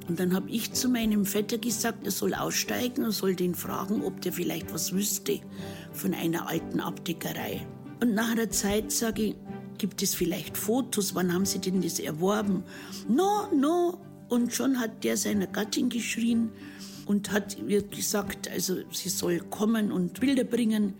Und 0.07 0.19
dann 0.19 0.33
habe 0.33 0.49
ich 0.49 0.73
zu 0.73 0.89
meinem 0.89 1.25
Vetter 1.25 1.57
gesagt, 1.57 2.05
er 2.05 2.11
soll 2.11 2.33
aussteigen 2.33 3.05
und 3.05 3.11
soll 3.11 3.35
den 3.35 3.55
fragen, 3.55 4.03
ob 4.03 4.21
der 4.21 4.33
vielleicht 4.33 4.73
was 4.73 4.93
wüsste 4.93 5.39
von 5.93 6.13
einer 6.13 6.47
alten 6.49 6.79
Abdeckerei. 6.79 7.65
Und 8.01 8.13
nach 8.13 8.31
einer 8.31 8.49
Zeit 8.49 8.91
sage 8.91 9.23
ich, 9.23 9.35
gibt 9.77 10.01
es 10.01 10.15
vielleicht 10.15 10.57
Fotos? 10.57 11.15
Wann 11.15 11.33
haben 11.33 11.45
Sie 11.45 11.59
denn 11.59 11.81
das 11.81 11.99
erworben? 11.99 12.63
No, 13.07 13.47
no. 13.53 13.99
Und 14.29 14.53
schon 14.53 14.79
hat 14.79 15.03
der 15.03 15.17
seiner 15.17 15.47
Gattin 15.47 15.89
geschrien 15.89 16.49
und 17.05 17.31
hat 17.31 17.57
ihr 17.67 17.83
gesagt, 17.83 18.49
also 18.49 18.77
sie 18.91 19.09
soll 19.09 19.39
kommen 19.39 19.91
und 19.91 20.19
Bilder 20.19 20.43
bringen. 20.43 20.95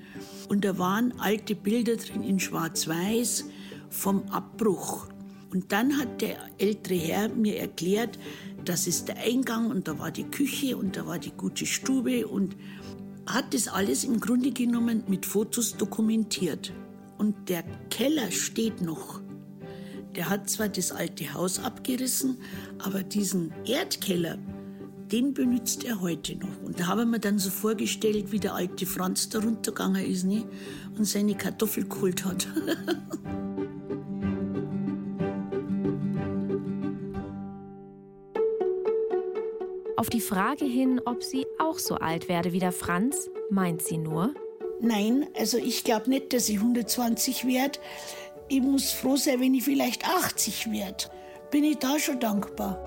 Und 0.49 0.65
da 0.65 0.77
waren 0.77 1.19
alte 1.19 1.55
Bilder 1.55 1.95
drin 1.95 2.23
in 2.23 2.39
Schwarz-Weiß 2.39 3.45
vom 3.89 4.23
Abbruch. 4.29 5.07
Und 5.51 5.71
dann 5.71 5.97
hat 5.99 6.21
der 6.21 6.37
ältere 6.57 6.95
Herr 6.95 7.29
mir 7.29 7.57
erklärt, 7.57 8.17
das 8.65 8.87
ist 8.87 9.07
der 9.07 9.17
Eingang 9.17 9.69
und 9.69 9.87
da 9.87 9.99
war 9.99 10.11
die 10.11 10.23
Küche 10.23 10.77
und 10.77 10.97
da 10.97 11.05
war 11.05 11.19
die 11.19 11.31
gute 11.31 11.65
Stube 11.65 12.27
und 12.27 12.55
hat 13.25 13.53
das 13.53 13.67
alles 13.67 14.03
im 14.03 14.19
Grunde 14.19 14.51
genommen 14.51 15.03
mit 15.07 15.25
Fotos 15.25 15.77
dokumentiert. 15.77 16.73
Und 17.23 17.47
der 17.47 17.63
Keller 17.89 18.29
steht 18.31 18.81
noch. 18.81 19.21
Der 20.13 20.29
hat 20.29 20.49
zwar 20.49 20.67
das 20.67 20.91
alte 20.91 21.33
Haus 21.33 21.57
abgerissen, 21.57 22.37
aber 22.79 23.01
diesen 23.01 23.53
Erdkeller, 23.63 24.37
den 25.09 25.33
benutzt 25.33 25.85
er 25.85 26.01
heute 26.01 26.35
noch. 26.35 26.61
Und 26.65 26.81
da 26.81 26.87
haben 26.87 27.11
wir 27.11 27.19
dann 27.19 27.39
so 27.39 27.49
vorgestellt, 27.49 28.33
wie 28.33 28.41
der 28.41 28.55
alte 28.55 28.85
Franz 28.85 29.29
da 29.29 29.39
runtergegangen 29.39 30.05
ist 30.05 30.25
ne? 30.25 30.43
und 30.97 31.05
seine 31.05 31.35
Kartoffel 31.35 31.87
geholt 31.87 32.25
hat. 32.25 32.45
Auf 39.95 40.09
die 40.09 40.19
Frage 40.19 40.65
hin, 40.65 40.99
ob 41.05 41.23
sie 41.23 41.45
auch 41.57 41.79
so 41.79 41.95
alt 41.95 42.27
werde 42.27 42.51
wie 42.51 42.59
der 42.59 42.73
Franz, 42.73 43.29
meint 43.49 43.81
sie 43.81 43.97
nur. 43.97 44.33
Nein, 44.81 45.27
also 45.37 45.57
ich 45.57 45.83
glaube 45.83 46.09
nicht, 46.09 46.33
dass 46.33 46.49
ich 46.49 46.57
120 46.57 47.45
werde. 47.45 47.79
Ich 48.49 48.61
muss 48.61 48.91
froh 48.91 49.15
sein, 49.15 49.39
wenn 49.39 49.53
ich 49.53 49.63
vielleicht 49.63 50.07
80 50.07 50.71
werde. 50.71 51.05
Bin 51.51 51.63
ich 51.63 51.77
da 51.77 51.99
schon 51.99 52.19
dankbar. 52.19 52.77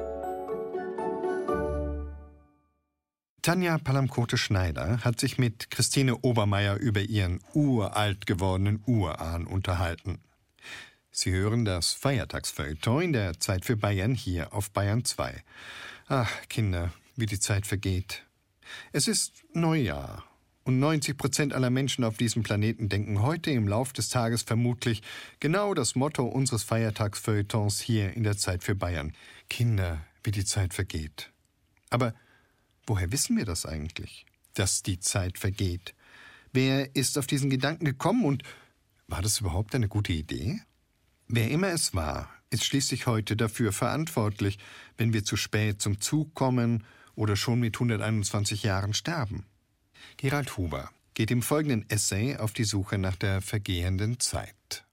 Tanja 3.43 3.79
Palamkote-Schneider 3.79 5.05
hat 5.05 5.21
sich 5.21 5.39
mit 5.39 5.71
Christine 5.71 6.19
Obermeier 6.19 6.77
über 6.77 7.01
ihren 7.01 7.41
uralt 7.55 8.27
gewordenen 8.27 8.83
Urahn 8.87 9.47
unterhalten. 9.47 10.19
Sie 11.13 11.31
hören 11.31 11.65
das 11.65 11.93
Feiertagsfeuilleton 11.93 13.03
in 13.03 13.13
der 13.13 13.39
Zeit 13.39 13.65
für 13.65 13.77
Bayern 13.77 14.15
hier 14.15 14.53
auf 14.53 14.71
Bayern 14.73 15.05
2. 15.05 15.43
Ach, 16.09 16.31
Kinder, 16.49 16.93
wie 17.15 17.27
die 17.27 17.41
Zeit 17.41 17.67
vergeht. 17.67 18.25
Es 18.93 19.09
ist 19.09 19.33
Neujahr 19.55 20.25
und 20.67 20.79
90 20.79 21.17
Prozent 21.17 21.55
aller 21.55 21.71
Menschen 21.71 22.05
auf 22.05 22.19
diesem 22.19 22.43
Planeten 22.43 22.91
denken 22.91 23.23
heute 23.23 23.51
im 23.51 23.67
Lauf 23.67 23.93
des 23.95 24.11
Tages 24.11 24.43
vermutlich 24.43 25.03
genau 25.41 25.73
das 25.73 25.95
Motto 25.95 26.27
unseres 26.27 26.63
Feiertagsfeuilletons 26.63 27.81
hier 27.81 28.15
in 28.15 28.23
der 28.23 28.37
Zeit 28.37 28.63
für 28.63 28.75
Bayern. 28.75 29.13
Kinder, 29.49 30.05
wie 30.23 30.33
die 30.33 30.45
Zeit 30.45 30.75
vergeht. 30.75 31.31
Aber 31.89 32.13
Woher 32.87 33.11
wissen 33.11 33.37
wir 33.37 33.45
das 33.45 33.67
eigentlich, 33.67 34.27
dass 34.55 34.83
die 34.83 35.01
Zeit 35.01 35.39
vergeht? 35.39 35.95
Wer 36.53 36.95
ist 36.95 37.19
auf 37.19 37.27
diesen 37.27 37.51
Gedanken 37.51 37.85
gekommen 37.85 38.25
und 38.25 38.45
war 39.09 39.23
das 39.23 39.41
überhaupt 39.41 39.75
eine 39.75 39.89
gute 39.89 40.13
Idee? 40.13 40.61
Wer 41.27 41.51
immer 41.51 41.69
es 41.69 41.95
war, 41.95 42.31
ist 42.51 42.65
schließlich 42.65 43.09
heute 43.09 43.37
dafür 43.37 43.73
verantwortlich, 43.73 44.59
wenn 44.97 45.13
wir 45.13 45.25
zu 45.25 45.37
spät 45.37 45.83
zum 45.83 46.01
Zug 46.01 46.35
kommen 46.35 46.85
oder 47.17 47.35
schon 47.35 47.59
mit 47.59 47.75
121 47.75 48.63
Jahren 48.63 48.95
sterben. 48.95 49.45
Gerald 50.17 50.57
Huber 50.57 50.91
geht 51.15 51.31
im 51.31 51.43
folgenden 51.43 51.89
Essay 51.89 52.37
auf 52.37 52.53
die 52.53 52.65
Suche 52.65 52.99
nach 52.99 53.17
der 53.17 53.41
vergehenden 53.41 54.21
Zeit. 54.21 54.85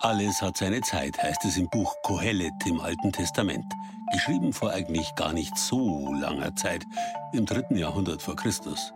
Alles 0.00 0.40
hat 0.40 0.56
seine 0.56 0.80
Zeit, 0.82 1.20
heißt 1.20 1.44
es 1.44 1.56
im 1.56 1.68
Buch 1.70 1.92
Kohelet 2.02 2.52
im 2.66 2.80
Alten 2.80 3.12
Testament. 3.12 3.64
Geschrieben 4.12 4.52
vor 4.52 4.70
eigentlich 4.70 5.12
gar 5.16 5.32
nicht 5.32 5.56
so 5.58 6.12
langer 6.14 6.54
Zeit, 6.54 6.84
im 7.32 7.44
dritten 7.46 7.76
Jahrhundert 7.76 8.22
vor 8.22 8.36
Christus. 8.36 8.92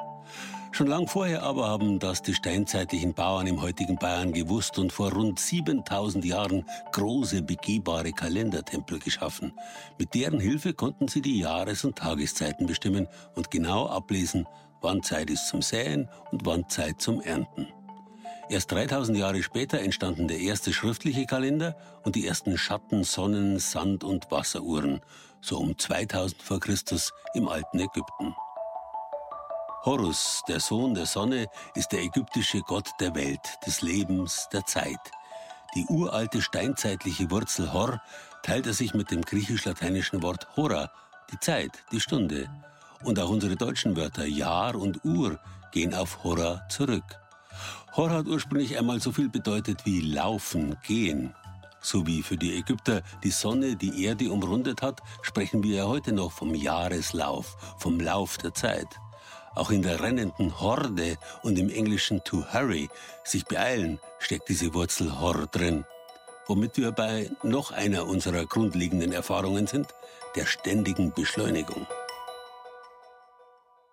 Schon 0.74 0.86
lang 0.86 1.06
vorher 1.06 1.42
aber 1.42 1.68
haben 1.68 1.98
das 1.98 2.22
die 2.22 2.32
steinzeitlichen 2.32 3.12
Bauern 3.12 3.46
im 3.46 3.60
heutigen 3.60 3.98
Bayern 3.98 4.32
gewusst 4.32 4.78
und 4.78 4.90
vor 4.90 5.12
rund 5.12 5.38
7000 5.38 6.24
Jahren 6.24 6.64
große 6.92 7.42
begehbare 7.42 8.12
Kalendertempel 8.12 8.98
geschaffen. 8.98 9.52
Mit 9.98 10.14
deren 10.14 10.40
Hilfe 10.40 10.72
konnten 10.72 11.08
sie 11.08 11.20
die 11.20 11.40
Jahres- 11.40 11.84
und 11.84 11.98
Tageszeiten 11.98 12.66
bestimmen 12.66 13.06
und 13.34 13.50
genau 13.50 13.86
ablesen, 13.86 14.48
wann 14.80 15.02
Zeit 15.02 15.28
ist 15.28 15.48
zum 15.48 15.60
Säen 15.60 16.08
und 16.30 16.46
wann 16.46 16.66
Zeit 16.70 17.02
zum 17.02 17.20
Ernten. 17.20 17.68
Erst 18.48 18.72
3000 18.72 19.18
Jahre 19.18 19.42
später 19.42 19.78
entstanden 19.78 20.26
der 20.26 20.38
erste 20.38 20.72
schriftliche 20.72 21.26
Kalender 21.26 21.76
und 22.02 22.16
die 22.16 22.26
ersten 22.26 22.56
Schatten-, 22.56 23.04
Sonnen-, 23.04 23.58
Sand- 23.58 24.04
und 24.04 24.30
Wasseruhren, 24.30 25.02
so 25.42 25.58
um 25.58 25.76
2000 25.76 26.40
vor 26.42 26.60
Christus 26.60 27.12
im 27.34 27.46
alten 27.46 27.78
Ägypten. 27.78 28.34
Horus, 29.84 30.42
der 30.46 30.60
Sohn 30.60 30.94
der 30.94 31.06
Sonne, 31.06 31.48
ist 31.74 31.90
der 31.90 32.02
ägyptische 32.02 32.60
Gott 32.60 32.90
der 33.00 33.16
Welt, 33.16 33.40
des 33.66 33.82
Lebens, 33.82 34.48
der 34.52 34.64
Zeit. 34.64 35.10
Die 35.74 35.84
uralte 35.88 36.40
steinzeitliche 36.40 37.28
Wurzel 37.32 37.72
Hor 37.72 38.00
teilt 38.44 38.68
er 38.68 38.74
sich 38.74 38.94
mit 38.94 39.10
dem 39.10 39.22
griechisch-lateinischen 39.22 40.22
Wort 40.22 40.46
Hora, 40.56 40.92
die 41.32 41.40
Zeit, 41.40 41.82
die 41.90 41.98
Stunde. 41.98 42.48
Und 43.02 43.18
auch 43.18 43.30
unsere 43.30 43.56
deutschen 43.56 43.96
Wörter 43.96 44.24
Jahr 44.24 44.76
und 44.76 45.04
Uhr 45.04 45.40
gehen 45.72 45.94
auf 45.94 46.22
Hora 46.22 46.62
zurück. 46.68 47.18
Hor 47.96 48.10
hat 48.10 48.28
ursprünglich 48.28 48.78
einmal 48.78 49.00
so 49.00 49.10
viel 49.10 49.30
bedeutet 49.30 49.84
wie 49.84 50.00
laufen, 50.00 50.76
gehen. 50.86 51.34
So 51.80 52.06
wie 52.06 52.22
für 52.22 52.36
die 52.36 52.56
Ägypter 52.56 53.02
die 53.24 53.32
Sonne 53.32 53.74
die 53.74 54.04
Erde 54.04 54.30
umrundet 54.30 54.80
hat, 54.80 55.00
sprechen 55.22 55.64
wir 55.64 55.74
ja 55.74 55.86
heute 55.86 56.12
noch 56.12 56.30
vom 56.30 56.54
Jahreslauf, 56.54 57.56
vom 57.78 57.98
Lauf 57.98 58.38
der 58.38 58.54
Zeit. 58.54 59.01
Auch 59.54 59.70
in 59.70 59.82
der 59.82 60.00
rennenden 60.00 60.60
Horde 60.60 61.18
und 61.42 61.58
im 61.58 61.68
englischen 61.68 62.24
to 62.24 62.44
hurry, 62.52 62.88
sich 63.24 63.44
beeilen, 63.44 64.00
steckt 64.18 64.48
diese 64.48 64.72
Wurzel 64.72 65.20
Hor 65.20 65.46
drin. 65.46 65.84
Womit 66.46 66.76
wir 66.78 66.92
bei 66.92 67.30
noch 67.42 67.70
einer 67.70 68.06
unserer 68.06 68.46
grundlegenden 68.46 69.12
Erfahrungen 69.12 69.66
sind, 69.66 69.88
der 70.34 70.46
ständigen 70.46 71.12
Beschleunigung. 71.12 71.86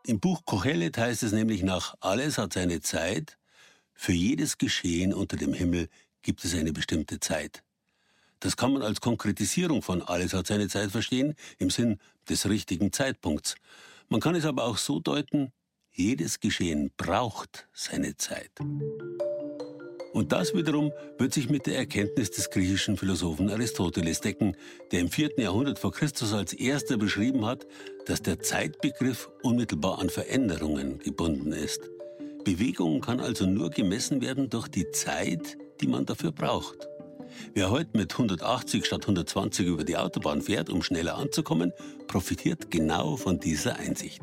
Im 0.05 0.19
Buch 0.19 0.41
Kochelet 0.45 0.97
heißt 0.97 1.23
es 1.23 1.33
nämlich 1.33 1.61
nach 1.61 1.95
Alles 1.99 2.37
hat 2.37 2.53
seine 2.53 2.81
Zeit, 2.81 3.37
für 3.93 4.13
jedes 4.13 4.57
Geschehen 4.57 5.13
unter 5.13 5.35
dem 5.35 5.53
Himmel 5.53 5.89
gibt 6.21 6.45
es 6.45 6.55
eine 6.55 6.71
bestimmte 6.71 7.19
Zeit. 7.19 7.63
Das 8.39 8.55
kann 8.55 8.71
man 8.71 8.81
als 8.81 9.01
Konkretisierung 9.01 9.81
von 9.81 10.01
Alles 10.01 10.33
hat 10.33 10.47
seine 10.47 10.69
Zeit 10.69 10.91
verstehen, 10.91 11.35
im 11.57 11.69
Sinn 11.69 11.99
des 12.29 12.47
richtigen 12.47 12.93
Zeitpunkts. 12.93 13.55
Man 14.09 14.21
kann 14.21 14.33
es 14.33 14.45
aber 14.45 14.63
auch 14.63 14.77
so 14.77 14.99
deuten, 14.99 15.51
jedes 15.91 16.39
Geschehen 16.39 16.91
braucht 16.97 17.67
seine 17.73 18.17
Zeit. 18.17 18.51
Und 20.13 20.31
das 20.31 20.55
wiederum 20.55 20.91
wird 21.19 21.33
sich 21.33 21.49
mit 21.49 21.67
der 21.67 21.77
Erkenntnis 21.77 22.31
des 22.31 22.49
griechischen 22.49 22.97
Philosophen 22.97 23.51
Aristoteles 23.51 24.21
decken, 24.21 24.57
der 24.91 25.01
im 25.01 25.09
4. 25.09 25.39
Jahrhundert 25.39 25.77
vor 25.77 25.91
Christus 25.91 26.33
als 26.33 26.53
erster 26.53 26.97
beschrieben 26.97 27.45
hat, 27.45 27.67
dass 28.07 28.23
der 28.23 28.39
Zeitbegriff 28.39 29.29
unmittelbar 29.43 29.99
an 29.99 30.09
Veränderungen 30.09 30.97
gebunden 30.97 31.51
ist. 31.51 31.81
Bewegung 32.43 33.01
kann 33.01 33.19
also 33.19 33.45
nur 33.45 33.69
gemessen 33.69 34.21
werden 34.21 34.49
durch 34.49 34.67
die 34.67 34.89
Zeit, 34.89 35.55
die 35.81 35.87
man 35.87 36.07
dafür 36.07 36.31
braucht. 36.31 36.87
Wer 37.53 37.71
heute 37.71 37.97
mit 37.97 38.11
180 38.11 38.85
statt 38.85 39.01
120 39.01 39.65
über 39.65 39.83
die 39.83 39.97
Autobahn 39.97 40.41
fährt, 40.41 40.69
um 40.69 40.83
schneller 40.83 41.17
anzukommen, 41.17 41.71
profitiert 42.07 42.71
genau 42.71 43.17
von 43.17 43.39
dieser 43.39 43.77
Einsicht. 43.77 44.21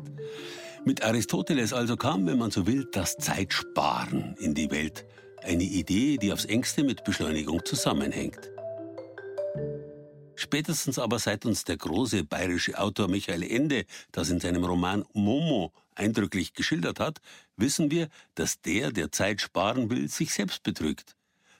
Mit 0.85 1.03
Aristoteles 1.03 1.73
also 1.73 1.97
kam, 1.97 2.25
wenn 2.27 2.37
man 2.37 2.51
so 2.51 2.65
will, 2.65 2.87
das 2.91 3.17
Zeitsparen 3.17 4.35
in 4.39 4.53
die 4.53 4.71
Welt. 4.71 5.05
Eine 5.43 5.63
Idee, 5.63 6.17
die 6.17 6.31
aufs 6.31 6.45
engste 6.45 6.83
mit 6.83 7.03
Beschleunigung 7.03 7.65
zusammenhängt. 7.65 8.51
Spätestens 10.39 10.97
aber 10.97 11.19
seit 11.19 11.45
uns 11.45 11.65
der 11.65 11.75
große 11.75 12.23
bayerische 12.23 12.79
Autor 12.79 13.09
Michael 13.09 13.43
Ende 13.43 13.85
das 14.11 14.29
in 14.29 14.39
seinem 14.39 14.63
Roman 14.63 15.03
Momo 15.11 15.73
eindrücklich 15.95 16.53
geschildert 16.53 17.01
hat, 17.01 17.19
wissen 17.57 17.91
wir, 17.91 18.07
dass 18.35 18.61
der, 18.61 18.91
der 18.91 19.11
Zeit 19.11 19.41
sparen 19.41 19.89
will, 19.89 20.07
sich 20.07 20.33
selbst 20.33 20.63
betrügt. 20.63 21.16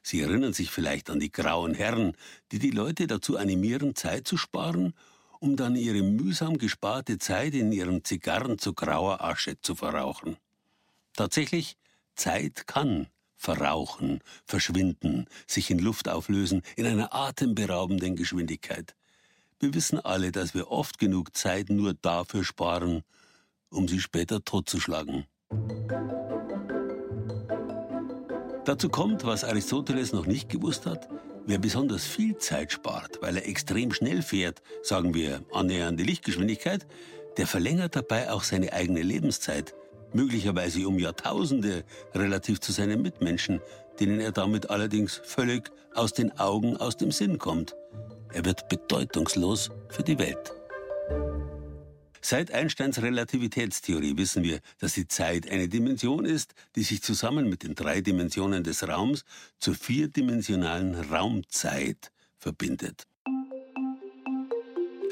Sie 0.07 0.21
erinnern 0.21 0.53
sich 0.53 0.71
vielleicht 0.71 1.09
an 1.09 1.19
die 1.19 1.33
grauen 1.33 1.73
Herren, 1.73 2.13
die 2.53 2.59
die 2.59 2.71
Leute 2.71 3.07
dazu 3.07 3.35
animieren, 3.35 3.93
Zeit 3.93 4.25
zu 4.25 4.37
sparen, 4.37 4.93
um 5.41 5.57
dann 5.57 5.75
ihre 5.75 6.01
mühsam 6.01 6.57
gesparte 6.57 7.17
Zeit 7.17 7.53
in 7.53 7.73
ihren 7.73 8.05
Zigarren 8.05 8.57
zu 8.57 8.71
grauer 8.71 9.19
Asche 9.19 9.59
zu 9.59 9.75
verrauchen. 9.75 10.37
Tatsächlich, 11.13 11.75
Zeit 12.15 12.67
kann 12.67 13.07
verrauchen, 13.35 14.21
verschwinden, 14.45 15.25
sich 15.45 15.69
in 15.71 15.79
Luft 15.79 16.07
auflösen, 16.07 16.61
in 16.77 16.85
einer 16.85 17.13
atemberaubenden 17.13 18.15
Geschwindigkeit. 18.15 18.95
Wir 19.59 19.73
wissen 19.73 19.99
alle, 19.99 20.31
dass 20.31 20.53
wir 20.53 20.71
oft 20.71 20.99
genug 20.99 21.35
Zeit 21.35 21.69
nur 21.69 21.93
dafür 21.95 22.45
sparen, 22.45 23.03
um 23.69 23.89
sie 23.89 23.99
später 23.99 24.41
totzuschlagen. 24.41 25.25
Dazu 28.67 28.89
kommt, 28.89 29.23
was 29.23 29.45
Aristoteles 29.45 30.11
noch 30.11 30.25
nicht 30.25 30.49
gewusst 30.49 30.85
hat, 30.85 31.07
wer 31.45 31.57
besonders 31.57 32.05
viel 32.05 32.37
Zeit 32.37 32.73
spart, 32.73 33.21
weil 33.21 33.37
er 33.37 33.47
extrem 33.47 33.93
schnell 33.93 34.21
fährt, 34.21 34.61
sagen 34.83 35.13
wir 35.13 35.39
annähernde 35.53 36.03
Lichtgeschwindigkeit, 36.03 36.85
der 37.37 37.47
verlängert 37.47 37.95
dabei 37.95 38.29
auch 38.29 38.43
seine 38.43 38.73
eigene 38.73 39.03
Lebenszeit, 39.03 39.73
möglicherweise 40.11 40.85
um 40.85 40.99
Jahrtausende 40.99 41.85
relativ 42.13 42.59
zu 42.59 42.73
seinen 42.73 43.01
Mitmenschen, 43.01 43.61
denen 44.01 44.19
er 44.19 44.33
damit 44.33 44.69
allerdings 44.69 45.21
völlig 45.23 45.71
aus 45.95 46.11
den 46.11 46.37
Augen, 46.37 46.75
aus 46.75 46.97
dem 46.97 47.11
Sinn 47.11 47.37
kommt. 47.37 47.73
Er 48.33 48.43
wird 48.43 48.67
bedeutungslos 48.67 49.71
für 49.87 50.03
die 50.03 50.19
Welt. 50.19 50.51
Seit 52.21 52.51
Einsteins 52.51 53.01
Relativitätstheorie 53.01 54.17
wissen 54.17 54.43
wir, 54.43 54.59
dass 54.79 54.93
die 54.93 55.07
Zeit 55.07 55.49
eine 55.49 55.67
Dimension 55.67 56.25
ist, 56.25 56.53
die 56.75 56.83
sich 56.83 57.01
zusammen 57.01 57.49
mit 57.49 57.63
den 57.63 57.75
drei 57.75 58.01
Dimensionen 58.01 58.63
des 58.63 58.87
Raums 58.87 59.23
zur 59.59 59.75
vierdimensionalen 59.75 60.95
Raumzeit 60.95 62.11
verbindet. 62.37 63.05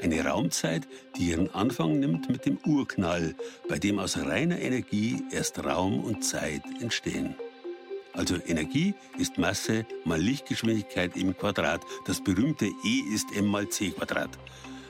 Eine 0.01 0.23
Raumzeit, 0.23 0.87
die 1.17 1.29
ihren 1.29 1.49
Anfang 1.55 1.99
nimmt 1.99 2.29
mit 2.29 2.45
dem 2.45 2.57
Urknall, 2.65 3.33
bei 3.67 3.79
dem 3.79 3.97
aus 3.97 4.17
reiner 4.17 4.59
Energie 4.59 5.23
erst 5.31 5.63
Raum 5.63 6.03
und 6.03 6.23
Zeit 6.23 6.61
entstehen. 6.79 7.35
Also 8.13 8.35
Energie 8.45 8.93
ist 9.17 9.37
Masse 9.37 9.85
mal 10.05 10.21
Lichtgeschwindigkeit 10.21 11.17
im 11.17 11.35
Quadrat. 11.35 11.81
Das 12.05 12.23
berühmte 12.23 12.65
E 12.65 12.99
ist 13.13 13.35
m 13.35 13.47
mal 13.47 13.67
c 13.69 13.91
Quadrat. 13.91 14.37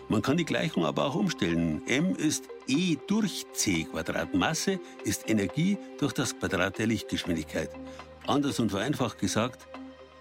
Man 0.07 0.21
kann 0.21 0.37
die 0.37 0.45
Gleichung 0.45 0.85
aber 0.85 1.05
auch 1.05 1.15
umstellen. 1.15 1.81
m 1.87 2.15
ist 2.15 2.45
E 2.67 2.97
durch 3.07 3.45
c 3.53 3.85
Quadrat. 3.85 4.33
Masse 4.35 4.79
ist 5.03 5.29
Energie 5.29 5.77
durch 5.99 6.13
das 6.13 6.37
Quadrat 6.37 6.77
der 6.77 6.87
Lichtgeschwindigkeit. 6.87 7.69
Anders 8.27 8.59
und 8.59 8.69
vereinfacht 8.69 9.19
gesagt, 9.19 9.67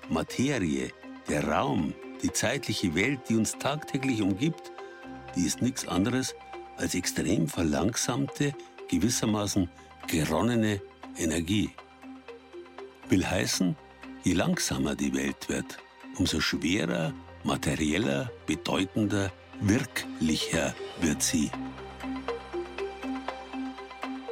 Materie, 0.08 0.90
der 1.28 1.48
Raum, 1.48 1.94
die 2.22 2.32
zeitliche 2.32 2.94
Welt, 2.94 3.20
die 3.28 3.36
uns 3.36 3.58
tagtäglich 3.58 4.22
umgibt, 4.22 4.72
die 5.36 5.44
ist 5.46 5.60
nichts 5.60 5.86
anderes 5.86 6.34
als 6.76 6.94
extrem 6.94 7.48
verlangsamte, 7.48 8.54
gewissermaßen 8.88 9.68
geronnene 10.06 10.80
Energie. 11.18 11.70
Will 13.08 13.24
heißen, 13.24 13.76
je 14.22 14.32
langsamer 14.32 14.94
die 14.94 15.14
Welt 15.14 15.48
wird, 15.48 15.78
umso 16.16 16.40
schwerer, 16.40 17.12
materieller, 17.42 18.30
bedeutender 18.46 19.30
wirklicher 19.60 20.74
wird 21.00 21.22
sie. 21.22 21.50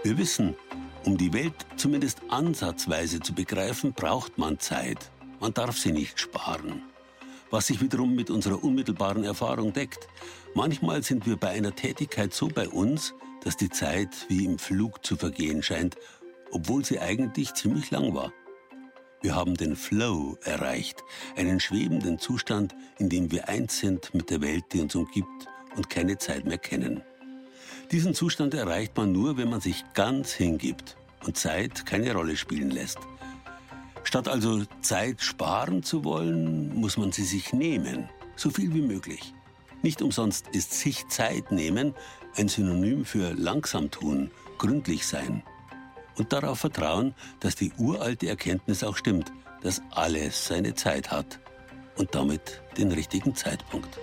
Wir 0.02 0.18
wissen, 0.18 0.56
um 1.04 1.16
die 1.16 1.32
Welt 1.32 1.54
zumindest 1.76 2.22
ansatzweise 2.28 3.20
zu 3.20 3.35
begreifen, 3.35 3.92
braucht 3.92 4.38
man 4.38 4.58
Zeit. 4.58 5.11
Man 5.40 5.54
darf 5.54 5.78
sie 5.78 5.92
nicht 5.92 6.20
sparen. 6.20 6.82
Was 7.50 7.66
sich 7.66 7.80
wiederum 7.80 8.14
mit 8.14 8.30
unserer 8.30 8.62
unmittelbaren 8.62 9.24
Erfahrung 9.24 9.72
deckt. 9.72 10.08
Manchmal 10.54 11.02
sind 11.02 11.26
wir 11.26 11.37
bei 11.37 11.50
einer 11.50 11.74
Tätigkeit 11.74 12.32
so 12.32 12.48
bei 12.48 12.68
uns, 12.68 13.14
dass 13.44 13.56
die 13.56 13.70
Zeit 13.70 14.26
wie 14.28 14.44
im 14.44 14.58
Flug 14.58 15.04
zu 15.04 15.16
vergehen 15.16 15.62
scheint, 15.62 15.96
obwohl 16.50 16.85
sie 16.85 17.00
eigentlich 17.00 17.54
ziemlich 17.54 17.90
lang 17.90 18.14
war. 18.14 18.32
Wir 19.22 19.37
haben 19.37 19.54
den 19.54 19.76
Flow 19.76 20.37
erreicht, 20.42 21.04
einen 21.37 21.61
schwebenden 21.61 22.18
Zustand, 22.18 22.74
in 22.98 23.08
dem 23.08 23.30
wir 23.30 23.48
eins 23.48 23.78
sind 23.78 24.12
mit 24.14 24.30
der 24.30 24.40
Welt, 24.40 24.64
die 24.72 24.80
uns 24.80 24.96
umgibt 24.96 25.46
und 25.76 25.88
keine 25.88 26.18
Zeit 26.18 26.44
mehr 26.44 26.58
kennen. 26.58 27.02
Diesen 27.92 28.14
Zustand 28.14 28.52
erreicht 28.52 28.96
man 28.96 29.12
nur, 29.12 29.37
wenn 29.37 29.48
man 29.48 29.61
sich 29.61 29.85
ganz 29.94 30.32
hingibt 30.32 30.96
und 31.24 31.37
Zeit 31.37 31.87
keine 31.87 32.12
Rolle 32.12 32.37
spielen 32.37 32.72
lässt. 32.72 32.98
Statt 34.02 34.26
also 34.26 34.64
Zeit 34.80 35.22
sparen 35.22 35.85
zu 35.85 36.02
wollen, 36.02 36.74
muss 36.74 36.96
man 36.96 37.12
sie 37.12 37.24
sich 37.24 37.52
nehmen, 37.52 38.08
so 38.35 38.50
viel 38.50 38.74
wie 38.74 38.82
möglich. 38.82 39.32
Nicht 39.82 40.02
umsonst 40.02 40.48
ist 40.48 40.74
sich 40.74 41.06
Zeit 41.06 41.52
nehmen 41.52 41.94
ein 42.37 42.48
Synonym 42.48 43.04
für 43.04 43.35
langsam 43.35 43.90
tun, 43.90 44.32
gründlich 44.58 45.06
sein 45.06 45.44
und 46.16 46.33
darauf 46.33 46.61
vertrauen, 46.61 47.14
dass 47.40 47.57
die 47.57 47.72
uralte 47.79 48.29
Erkenntnis 48.29 48.85
auch 48.85 48.96
stimmt, 48.96 49.33
dass 49.62 49.83
alles 49.90 50.46
seine 50.46 50.75
Zeit 50.75 51.11
hat 51.11 51.40
und 51.96 52.14
damit 52.14 52.62
den 52.77 52.92
richtigen 52.92 53.35
Zeitpunkt. 53.35 53.98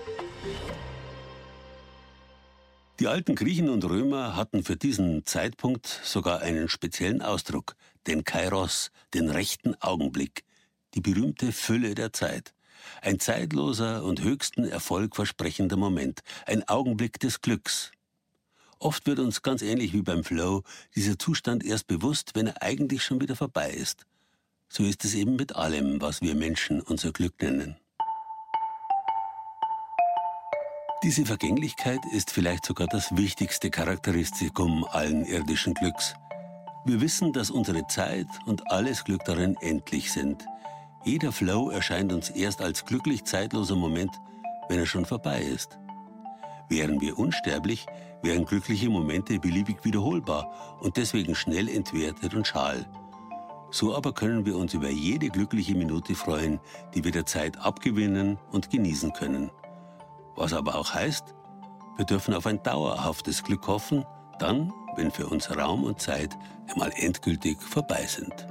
Die 2.99 3.07
alten 3.07 3.35
Griechen 3.35 3.69
und 3.69 3.85
Römer 3.85 4.35
hatten 4.35 4.63
für 4.63 4.75
diesen 4.75 5.25
Zeitpunkt 5.25 5.87
sogar 6.03 6.41
einen 6.41 6.67
speziellen 6.67 7.21
Ausdruck, 7.21 7.75
den 8.07 8.25
Kairos, 8.25 8.91
den 9.13 9.29
rechten 9.29 9.73
Augenblick, 9.81 10.43
die 10.93 11.01
berühmte 11.01 11.53
Fülle 11.53 11.95
der 11.95 12.11
Zeit. 12.11 12.53
Ein 13.01 13.19
zeitloser 13.19 14.03
und 14.03 14.21
höchsten 14.21 14.65
Erfolg 14.65 15.15
versprechender 15.15 15.77
Moment, 15.77 16.21
ein 16.45 16.67
Augenblick 16.67 17.19
des 17.19 17.41
Glücks, 17.41 17.91
Oft 18.79 19.05
wird 19.07 19.19
uns 19.19 19.41
ganz 19.41 19.61
ähnlich 19.61 19.91
wie 19.91 20.01
beim 20.01 20.23
Flow 20.23 20.63
dieser 20.95 21.19
Zustand 21.19 21.65
erst 21.65 21.87
bewusst, 21.87 22.31
wenn 22.33 22.47
er 22.47 22.63
eigentlich 22.63 23.03
schon 23.03 23.19
wieder 23.19 23.35
vorbei 23.35 23.69
ist. 23.71 24.05
So 24.69 24.83
ist 24.83 25.03
es 25.03 25.15
eben 25.15 25.35
mit 25.35 25.55
allem, 25.55 25.99
was 25.99 26.21
wir 26.21 26.33
Menschen 26.33 26.81
unser 26.81 27.11
Glück 27.11 27.41
nennen. 27.41 27.75
Diese 31.03 31.25
Vergänglichkeit 31.25 31.99
ist 32.13 32.31
vielleicht 32.31 32.65
sogar 32.65 32.87
das 32.87 33.15
wichtigste 33.17 33.69
Charakteristikum 33.69 34.85
allen 34.85 35.25
irdischen 35.25 35.73
Glücks. 35.73 36.13
Wir 36.85 37.01
wissen, 37.01 37.33
dass 37.33 37.51
unsere 37.51 37.85
Zeit 37.87 38.27
und 38.45 38.71
alles 38.71 39.03
Glück 39.03 39.23
darin 39.25 39.55
endlich 39.59 40.11
sind. 40.11 40.45
Jeder 41.03 41.31
Flow 41.33 41.69
erscheint 41.69 42.13
uns 42.13 42.29
erst 42.29 42.61
als 42.61 42.85
glücklich 42.85 43.25
zeitloser 43.25 43.75
Moment, 43.75 44.11
wenn 44.69 44.79
er 44.79 44.85
schon 44.85 45.05
vorbei 45.05 45.41
ist. 45.41 45.77
Wären 46.69 47.01
wir 47.01 47.17
unsterblich, 47.17 47.87
wären 48.21 48.45
glückliche 48.45 48.89
Momente 48.89 49.39
beliebig 49.39 49.83
wiederholbar 49.83 50.77
und 50.79 50.97
deswegen 50.97 51.35
schnell 51.35 51.69
entwertet 51.69 52.33
und 52.33 52.47
schal. 52.47 52.85
So 53.71 53.95
aber 53.95 54.13
können 54.13 54.45
wir 54.45 54.57
uns 54.57 54.73
über 54.73 54.89
jede 54.89 55.29
glückliche 55.29 55.75
Minute 55.75 56.15
freuen, 56.15 56.59
die 56.93 57.03
wir 57.03 57.11
der 57.11 57.25
Zeit 57.25 57.57
abgewinnen 57.59 58.39
und 58.51 58.69
genießen 58.69 59.13
können. 59.13 59.51
Was 60.35 60.53
aber 60.53 60.75
auch 60.75 60.93
heißt, 60.93 61.35
wir 61.97 62.05
dürfen 62.05 62.33
auf 62.33 62.45
ein 62.45 62.63
dauerhaftes 62.63 63.43
Glück 63.43 63.67
hoffen, 63.67 64.05
dann, 64.39 64.73
wenn 64.95 65.11
für 65.11 65.27
uns 65.27 65.55
Raum 65.55 65.83
und 65.83 66.01
Zeit 66.01 66.37
einmal 66.71 66.91
endgültig 66.95 67.61
vorbei 67.61 68.05
sind. 68.07 68.47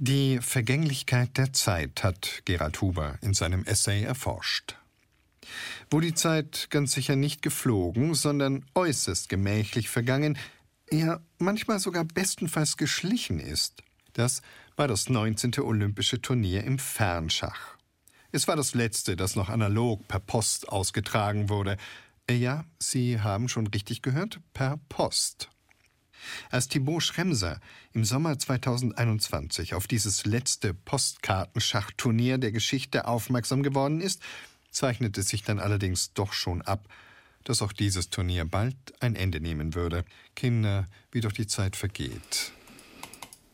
Die 0.00 0.38
Vergänglichkeit 0.40 1.36
der 1.38 1.52
Zeit 1.52 2.04
hat 2.04 2.42
Gerald 2.44 2.80
Huber 2.80 3.18
in 3.20 3.34
seinem 3.34 3.64
Essay 3.64 4.04
erforscht. 4.04 4.76
Wo 5.90 5.98
die 5.98 6.14
Zeit 6.14 6.68
ganz 6.70 6.92
sicher 6.92 7.16
nicht 7.16 7.42
geflogen, 7.42 8.14
sondern 8.14 8.64
äußerst 8.76 9.28
gemächlich 9.28 9.88
vergangen, 9.88 10.38
ja 10.92 11.18
manchmal 11.38 11.80
sogar 11.80 12.04
bestenfalls 12.04 12.76
geschlichen 12.76 13.40
ist, 13.40 13.82
das 14.12 14.40
war 14.76 14.86
das 14.86 15.08
19. 15.08 15.58
Olympische 15.58 16.22
Turnier 16.22 16.62
im 16.62 16.78
Fernschach. 16.78 17.76
Es 18.30 18.46
war 18.46 18.54
das 18.54 18.74
letzte, 18.74 19.16
das 19.16 19.34
noch 19.34 19.48
analog 19.48 20.06
per 20.06 20.20
Post 20.20 20.68
ausgetragen 20.68 21.48
wurde. 21.48 21.76
Ja, 22.30 22.64
Sie 22.78 23.20
haben 23.20 23.48
schon 23.48 23.66
richtig 23.66 24.02
gehört, 24.02 24.38
per 24.54 24.78
Post. 24.88 25.50
Als 26.50 26.68
Thibaut 26.68 27.02
Schremser 27.02 27.60
im 27.92 28.04
Sommer 28.04 28.38
2021 28.38 29.74
auf 29.74 29.86
dieses 29.86 30.26
letzte 30.26 30.74
Postkartenschachturnier 30.74 32.38
der 32.38 32.52
Geschichte 32.52 33.06
aufmerksam 33.06 33.62
geworden 33.62 34.00
ist, 34.00 34.22
zeichnete 34.70 35.22
sich 35.22 35.42
dann 35.42 35.58
allerdings 35.58 36.12
doch 36.12 36.32
schon 36.32 36.62
ab, 36.62 36.88
dass 37.44 37.62
auch 37.62 37.72
dieses 37.72 38.10
Turnier 38.10 38.44
bald 38.44 38.76
ein 39.00 39.16
Ende 39.16 39.40
nehmen 39.40 39.74
würde. 39.74 40.04
Kinder, 40.34 40.88
wie 41.10 41.20
doch 41.20 41.32
die 41.32 41.46
Zeit 41.46 41.76
vergeht. 41.76 42.52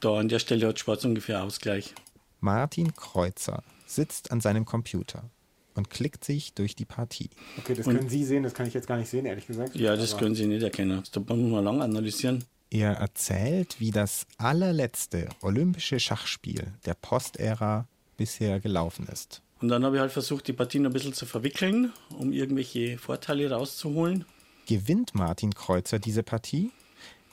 Da 0.00 0.18
an 0.18 0.29
der 0.29 0.38
Stelle 0.38 0.68
hat 0.68 0.79
Schwarz 0.79 1.05
ungefähr 1.05 1.42
Ausgleich. 1.42 1.94
Martin 2.40 2.94
Kreuzer 2.94 3.62
sitzt 3.87 4.31
an 4.31 4.40
seinem 4.40 4.64
Computer 4.64 5.31
und 5.74 5.90
klickt 5.90 6.24
sich 6.24 6.55
durch 6.55 6.77
die 6.77 6.85
Partie. 6.85 7.31
Okay, 7.59 7.74
das 7.74 7.87
können 7.87 8.09
Sie 8.09 8.24
sehen, 8.24 8.42
das 8.42 8.55
kann 8.55 8.66
ich 8.66 8.74
jetzt 8.74 8.87
gar 8.87 8.96
nicht 8.96 9.09
sehen, 9.09 9.27
ehrlich 9.27 9.46
gesagt. 9.46 9.74
Ja, 9.77 9.96
das 9.96 10.16
können 10.16 10.35
Sie 10.35 10.46
nicht 10.46 10.62
erkennen. 10.62 11.03
Da 11.11 11.20
muss 11.20 11.50
man 11.50 11.64
lang 11.64 11.83
analysieren. 11.83 12.44
Er 12.74 12.94
erzählt, 12.94 13.76
wie 13.78 13.92
das 13.92 14.26
allerletzte 14.37 15.28
olympische 15.42 16.00
Schachspiel 16.00 16.72
der 16.84 16.94
Postära 16.94 17.87
bisher 18.16 18.58
gelaufen 18.58 19.06
ist. 19.12 19.42
Und 19.60 19.68
dann 19.68 19.84
habe 19.84 19.94
ich 19.94 20.00
halt 20.00 20.10
versucht, 20.10 20.48
die 20.48 20.54
Partien 20.54 20.84
ein 20.84 20.92
bisschen 20.92 21.12
zu 21.12 21.24
verwickeln, 21.24 21.92
um 22.18 22.32
irgendwelche 22.32 22.98
Vorteile 22.98 23.48
rauszuholen. 23.48 24.24
Gewinnt 24.66 25.14
Martin 25.14 25.54
Kreuzer 25.54 26.00
diese 26.00 26.24
Partie, 26.24 26.72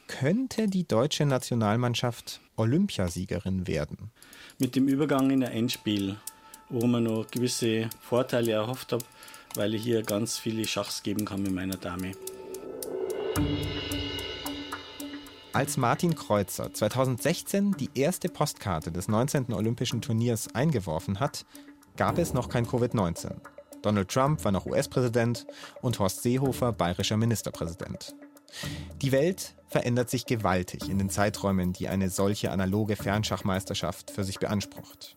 könnte 0.06 0.68
die 0.68 0.88
deutsche 0.88 1.26
Nationalmannschaft 1.26 2.40
Olympiasiegerin 2.56 3.66
werden. 3.66 4.12
Mit 4.60 4.76
dem 4.76 4.88
Übergang 4.88 5.32
in 5.32 5.44
ein 5.44 5.54
Endspiel, 5.54 6.18
wo 6.70 6.86
man 6.86 7.06
noch 7.06 7.26
gewisse 7.32 7.90
Vorteile 8.00 8.52
erhofft 8.52 8.92
habe, 8.92 9.06
weil 9.56 9.74
ich 9.74 9.82
hier 9.82 10.04
ganz 10.04 10.38
viele 10.38 10.68
Schachs 10.68 11.02
geben 11.02 11.26
kann 11.26 11.42
mit 11.42 11.52
meiner 11.52 11.78
Dame. 11.78 12.12
Als 15.62 15.78
Martin 15.78 16.16
Kreuzer 16.16 16.74
2016 16.74 17.74
die 17.74 17.92
erste 17.94 18.30
Postkarte 18.30 18.92
des 18.92 19.08
19. 19.08 19.54
Olympischen 19.54 20.02
Turniers 20.02 20.56
eingeworfen 20.56 21.20
hat, 21.20 21.46
gab 21.96 22.18
es 22.18 22.34
noch 22.34 22.50
kein 22.50 22.66
Covid-19. 22.66 23.36
Donald 23.84 24.10
Trump 24.10 24.44
war 24.44 24.52
noch 24.52 24.66
US-Präsident 24.66 25.46
und 25.84 26.00
Horst 26.00 26.24
Seehofer 26.24 26.72
bayerischer 26.72 27.16
Ministerpräsident. 27.16 28.16
Die 29.04 29.12
Welt 29.12 29.54
verändert 29.68 30.10
sich 30.10 30.26
gewaltig 30.26 30.90
in 30.90 30.98
den 30.98 31.12
Zeiträumen, 31.12 31.74
die 31.74 31.90
eine 31.90 32.10
solche 32.10 32.50
analoge 32.50 32.96
Fernschachmeisterschaft 32.96 34.10
für 34.10 34.24
sich 34.24 34.40
beansprucht. 34.40 35.16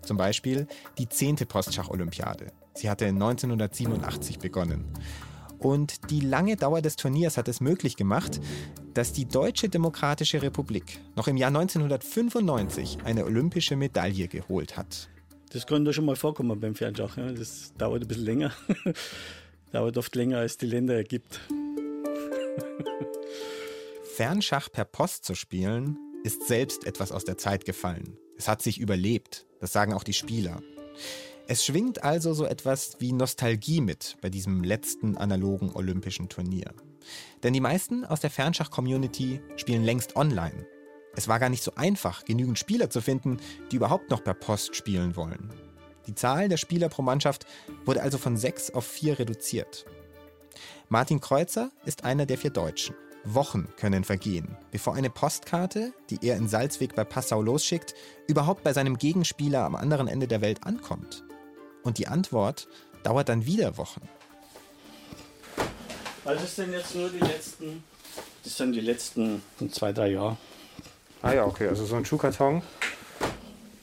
Zum 0.00 0.16
Beispiel 0.16 0.68
die 0.96 1.10
10. 1.10 1.36
Postschach-Olympiade. 1.36 2.50
Sie 2.72 2.88
hatte 2.88 3.04
1987 3.08 4.38
begonnen. 4.38 4.86
Und 5.62 6.10
die 6.10 6.20
lange 6.20 6.56
Dauer 6.56 6.82
des 6.82 6.96
Turniers 6.96 7.36
hat 7.36 7.46
es 7.48 7.60
möglich 7.60 7.96
gemacht, 7.96 8.40
dass 8.94 9.12
die 9.12 9.26
Deutsche 9.26 9.68
Demokratische 9.68 10.42
Republik 10.42 10.98
noch 11.14 11.28
im 11.28 11.36
Jahr 11.36 11.48
1995 11.48 12.98
eine 13.04 13.24
olympische 13.24 13.76
Medaille 13.76 14.26
geholt 14.28 14.76
hat. 14.76 15.08
Das 15.52 15.66
könnte 15.66 15.92
schon 15.92 16.04
mal 16.04 16.16
vorkommen 16.16 16.58
beim 16.58 16.74
Fernschach. 16.74 17.16
Ja. 17.16 17.30
Das 17.30 17.72
dauert 17.78 18.02
ein 18.02 18.08
bisschen 18.08 18.24
länger. 18.24 18.52
dauert 19.72 19.96
oft 19.98 20.14
länger, 20.16 20.38
als 20.38 20.58
die 20.58 20.66
Länder 20.66 20.94
ergibt. 20.94 21.40
Fernschach 24.16 24.68
per 24.70 24.84
Post 24.84 25.24
zu 25.24 25.34
spielen, 25.34 25.96
ist 26.24 26.46
selbst 26.48 26.86
etwas 26.86 27.12
aus 27.12 27.24
der 27.24 27.38
Zeit 27.38 27.64
gefallen. 27.64 28.16
Es 28.36 28.48
hat 28.48 28.62
sich 28.62 28.78
überlebt, 28.78 29.46
das 29.60 29.72
sagen 29.72 29.92
auch 29.92 30.04
die 30.04 30.12
Spieler. 30.12 30.60
Es 31.48 31.64
schwingt 31.64 32.04
also 32.04 32.34
so 32.34 32.46
etwas 32.46 32.96
wie 33.00 33.12
Nostalgie 33.12 33.80
mit 33.80 34.16
bei 34.20 34.30
diesem 34.30 34.62
letzten 34.62 35.16
analogen 35.16 35.72
olympischen 35.74 36.28
Turnier. 36.28 36.72
Denn 37.42 37.52
die 37.52 37.60
meisten 37.60 38.04
aus 38.04 38.20
der 38.20 38.30
Fernschach-Community 38.30 39.40
spielen 39.56 39.82
längst 39.82 40.14
online. 40.16 40.66
Es 41.14 41.28
war 41.28 41.40
gar 41.40 41.48
nicht 41.48 41.62
so 41.62 41.72
einfach, 41.74 42.24
genügend 42.24 42.58
Spieler 42.58 42.90
zu 42.90 43.00
finden, 43.00 43.38
die 43.70 43.76
überhaupt 43.76 44.10
noch 44.10 44.22
per 44.22 44.34
Post 44.34 44.76
spielen 44.76 45.16
wollen. 45.16 45.50
Die 46.06 46.14
Zahl 46.14 46.48
der 46.48 46.56
Spieler 46.56 46.88
pro 46.88 47.02
Mannschaft 47.02 47.44
wurde 47.84 48.02
also 48.02 48.18
von 48.18 48.36
sechs 48.36 48.70
auf 48.70 48.86
vier 48.86 49.18
reduziert. 49.18 49.84
Martin 50.88 51.20
Kreuzer 51.20 51.70
ist 51.84 52.04
einer 52.04 52.26
der 52.26 52.38
vier 52.38 52.50
Deutschen. 52.50 52.94
Wochen 53.24 53.68
können 53.76 54.04
vergehen, 54.04 54.56
bevor 54.72 54.94
eine 54.94 55.10
Postkarte, 55.10 55.92
die 56.10 56.18
er 56.22 56.36
in 56.36 56.48
Salzweg 56.48 56.94
bei 56.94 57.04
Passau 57.04 57.40
losschickt, 57.40 57.94
überhaupt 58.26 58.64
bei 58.64 58.72
seinem 58.72 58.98
Gegenspieler 58.98 59.64
am 59.64 59.76
anderen 59.76 60.08
Ende 60.08 60.26
der 60.26 60.40
Welt 60.40 60.64
ankommt. 60.64 61.24
Und 61.82 61.98
die 61.98 62.08
Antwort 62.08 62.68
dauert 63.02 63.28
dann 63.28 63.46
wieder 63.46 63.76
Wochen. 63.76 64.08
Also 66.24 66.42
das 66.42 66.56
sind 66.56 66.72
jetzt 66.72 66.94
nur 66.94 67.10
die 67.10 67.18
letzten, 67.18 67.82
das 68.44 68.56
sind 68.56 68.72
die 68.72 68.80
letzten 68.80 69.42
zwei, 69.70 69.92
drei 69.92 70.12
Jahre. 70.12 70.36
Ah 71.20 71.32
ja, 71.32 71.44
okay, 71.44 71.68
also 71.68 71.84
so 71.84 71.96
ein 71.96 72.04
Schuhkarton. 72.04 72.62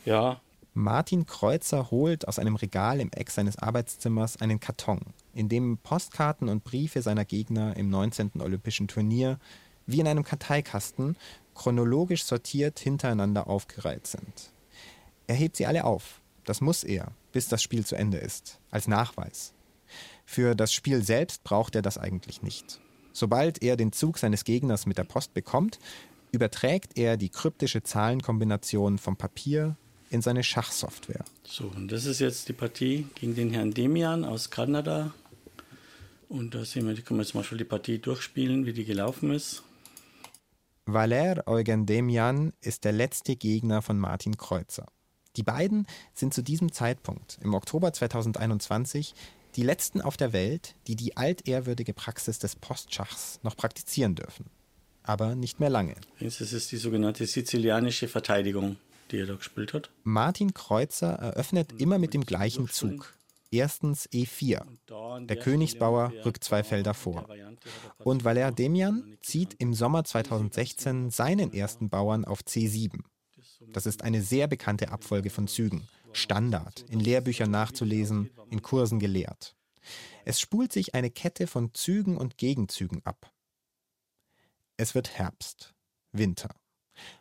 Ja. 0.06 0.40
Martin 0.74 1.26
Kreuzer 1.26 1.92
holt 1.92 2.28
aus 2.28 2.40
einem 2.40 2.56
Regal 2.56 3.02
im 3.02 3.12
Eck 3.12 3.32
seines 3.32 3.58
Arbeitszimmers 3.58 4.38
einen 4.38 4.60
Karton, 4.60 5.02
in 5.34 5.50
dem 5.50 5.78
Postkarten 5.78 6.48
und 6.48 6.64
Briefe 6.64 7.02
seiner 7.02 7.26
Gegner 7.26 7.76
im 7.76 7.90
19. 7.90 8.32
Olympischen 8.40 8.88
Turnier 8.88 9.40
wie 9.86 10.00
in 10.00 10.08
einem 10.08 10.24
Karteikasten 10.24 11.18
chronologisch 11.56 12.24
sortiert 12.24 12.80
hintereinander 12.80 13.48
aufgereiht 13.48 14.08
sind. 14.08 14.52
Er 15.28 15.36
hebt 15.36 15.58
sie 15.58 15.66
alle 15.66 15.84
auf. 15.84 16.22
Das 16.46 16.62
muss 16.62 16.84
er, 16.84 17.12
bis 17.32 17.48
das 17.48 17.62
Spiel 17.62 17.86
zu 17.86 17.96
Ende 17.96 18.18
ist, 18.18 18.60
als 18.72 18.88
Nachweis. 18.88 19.54
Für 20.26 20.56
das 20.56 20.74
Spiel 20.74 21.04
selbst 21.04 21.44
braucht 21.44 21.76
er 21.76 21.82
das 21.82 21.98
eigentlich 21.98 22.42
nicht. 22.42 22.80
Sobald 23.14 23.64
er 23.64 23.76
den 23.76 23.92
Zug 23.92 24.18
seines 24.18 24.44
Gegners 24.44 24.86
mit 24.86 24.98
der 24.98 25.04
Post 25.04 25.34
bekommt, 25.34 25.80
überträgt 26.32 26.98
er 26.98 27.18
die 27.18 27.30
kryptische 27.30 27.84
Zahlenkombination 27.84 28.98
vom 28.98 29.18
Papier 29.18 29.76
in 30.10 30.22
seine 30.22 30.44
Schachsoftware. 30.44 31.26
So, 31.44 31.72
und 31.76 31.92
das 31.92 32.06
ist 32.06 32.20
jetzt 32.20 32.48
die 32.50 32.54
Partie 32.54 33.08
gegen 33.16 33.36
den 33.36 33.52
Herrn 33.52 33.74
Demian 33.74 34.26
aus 34.26 34.50
Kanada. 34.50 35.14
Und 36.28 36.54
da 36.54 36.64
sehen 36.64 36.88
wir, 36.88 36.96
können 37.02 37.20
wir 37.20 37.24
jetzt 37.24 37.34
mal 37.34 37.44
schon 37.44 37.58
die 37.58 37.64
Partie 37.64 38.00
durchspielen, 38.00 38.66
wie 38.66 38.74
die 38.74 38.86
gelaufen 38.86 39.32
ist. 39.32 39.64
Valer 40.86 41.48
Eugen 41.48 41.86
Demian 41.86 42.54
ist 42.62 42.84
der 42.84 42.92
letzte 42.92 43.36
Gegner 43.36 43.82
von 43.82 44.00
Martin 44.00 44.38
Kreuzer. 44.38 44.88
Die 45.36 45.44
beiden 45.44 45.86
sind 46.14 46.34
zu 46.34 46.42
diesem 46.42 46.72
Zeitpunkt, 46.72 47.38
im 47.42 47.54
Oktober 47.54 47.94
2021, 47.94 49.14
die 49.56 49.64
letzten 49.64 50.02
auf 50.02 50.18
der 50.18 50.34
Welt, 50.34 50.76
die 50.88 50.96
die 50.96 51.18
altehrwürdige 51.18 51.94
Praxis 51.94 52.40
des 52.40 52.56
Postschachs 52.56 53.40
noch 53.44 53.56
praktizieren 53.56 54.16
dürfen. 54.16 54.46
Aber 55.04 55.36
nicht 55.36 55.60
mehr 55.60 55.70
lange. 55.70 55.96
Das 56.20 56.42
ist 56.42 56.72
die 56.72 56.78
sogenannte 56.78 57.26
sizilianische 57.26 58.08
Verteidigung, 58.08 58.78
die 59.12 59.18
er 59.18 59.26
da 59.26 59.36
gespielt 59.36 59.74
hat. 59.74 59.90
Martin 60.04 60.54
Kreuzer 60.54 61.14
eröffnet 61.14 61.74
immer 61.80 61.98
mit 61.98 62.14
dem 62.14 62.26
gleichen 62.26 62.68
Zug. 62.70 63.14
Erstens 63.52 64.08
E4. 64.10 64.62
Der 65.26 65.38
Königsbauer 65.38 66.14
rückt 66.24 66.44
zwei 66.44 66.64
Felder 66.64 66.94
vor. 66.94 67.28
Und 67.98 68.24
Valer 68.24 68.52
Demian 68.52 69.18
zieht 69.22 69.56
im 69.58 69.74
Sommer 69.74 70.04
2016 70.04 71.10
seinen 71.10 71.54
ersten 71.54 71.90
Bauern 71.90 72.26
auf 72.26 72.42
C7. 72.42 73.00
Das 73.60 73.86
ist 73.86 74.04
eine 74.04 74.22
sehr 74.22 74.48
bekannte 74.48 74.90
Abfolge 74.92 75.30
von 75.30 75.48
Zügen. 75.48 75.88
Standard, 76.12 76.86
in 76.90 77.00
Lehrbüchern 77.00 77.52
nachzulesen, 77.52 78.32
in 78.50 78.62
Kursen 78.62 79.00
gelehrt. 79.00 79.56
Es 80.26 80.40
spult 80.40 80.74
sich 80.74 80.96
eine 80.96 81.12
Kette 81.12 81.48
von 81.48 81.74
Zügen 81.74 82.18
und 82.18 82.38
Gegenzügen 82.38 83.06
ab. 83.06 83.32
Es 84.78 84.96
wird 84.96 85.18
Herbst, 85.18 85.74
Winter. 86.12 86.56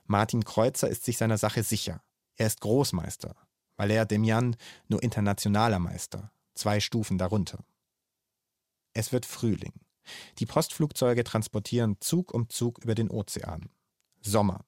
Martin 0.06 0.44
Kreuzer 0.44 0.88
ist 0.88 1.04
sich 1.04 1.18
seiner 1.18 1.38
Sache 1.38 1.62
sicher. 1.62 2.02
Er 2.36 2.46
ist 2.46 2.60
Großmeister. 2.60 3.36
Valère 3.76 4.06
Demian 4.06 4.56
nur 4.88 5.02
internationaler 5.02 5.78
Meister, 5.78 6.32
zwei 6.54 6.80
Stufen 6.80 7.18
darunter. 7.18 7.64
Es 8.92 9.12
wird 9.12 9.26
Frühling. 9.26 9.74
Die 10.38 10.46
Postflugzeuge 10.46 11.22
transportieren 11.22 11.96
Zug 12.00 12.32
um 12.32 12.48
Zug 12.48 12.78
über 12.82 12.94
den 12.94 13.10
Ozean. 13.10 13.70
Sommer. 14.20 14.64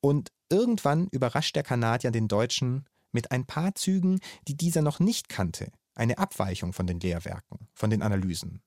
Und 0.00 0.32
irgendwann 0.48 1.08
überrascht 1.10 1.56
der 1.56 1.62
Kanadier 1.62 2.10
den 2.10 2.28
Deutschen 2.28 2.86
mit 3.12 3.30
ein 3.32 3.44
paar 3.44 3.74
Zügen, 3.74 4.20
die 4.48 4.56
dieser 4.56 4.82
noch 4.82 5.00
nicht 5.00 5.28
kannte, 5.28 5.72
Eine 5.94 6.18
Abweichung 6.18 6.72
von 6.72 6.86
den 6.86 7.00
Lehrwerken, 7.00 7.68
von 7.74 7.90
den 7.90 8.00
Analysen. 8.00 8.62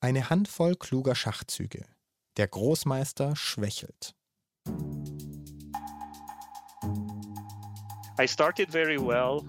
Eine 0.00 0.28
Handvoll 0.28 0.74
kluger 0.74 1.14
Schachzüge. 1.14 1.86
Der 2.36 2.48
Großmeister 2.48 3.34
schwächelt. 3.36 4.14
I 8.18 8.26
started 8.26 8.70
very 8.70 8.98
well 8.98 9.42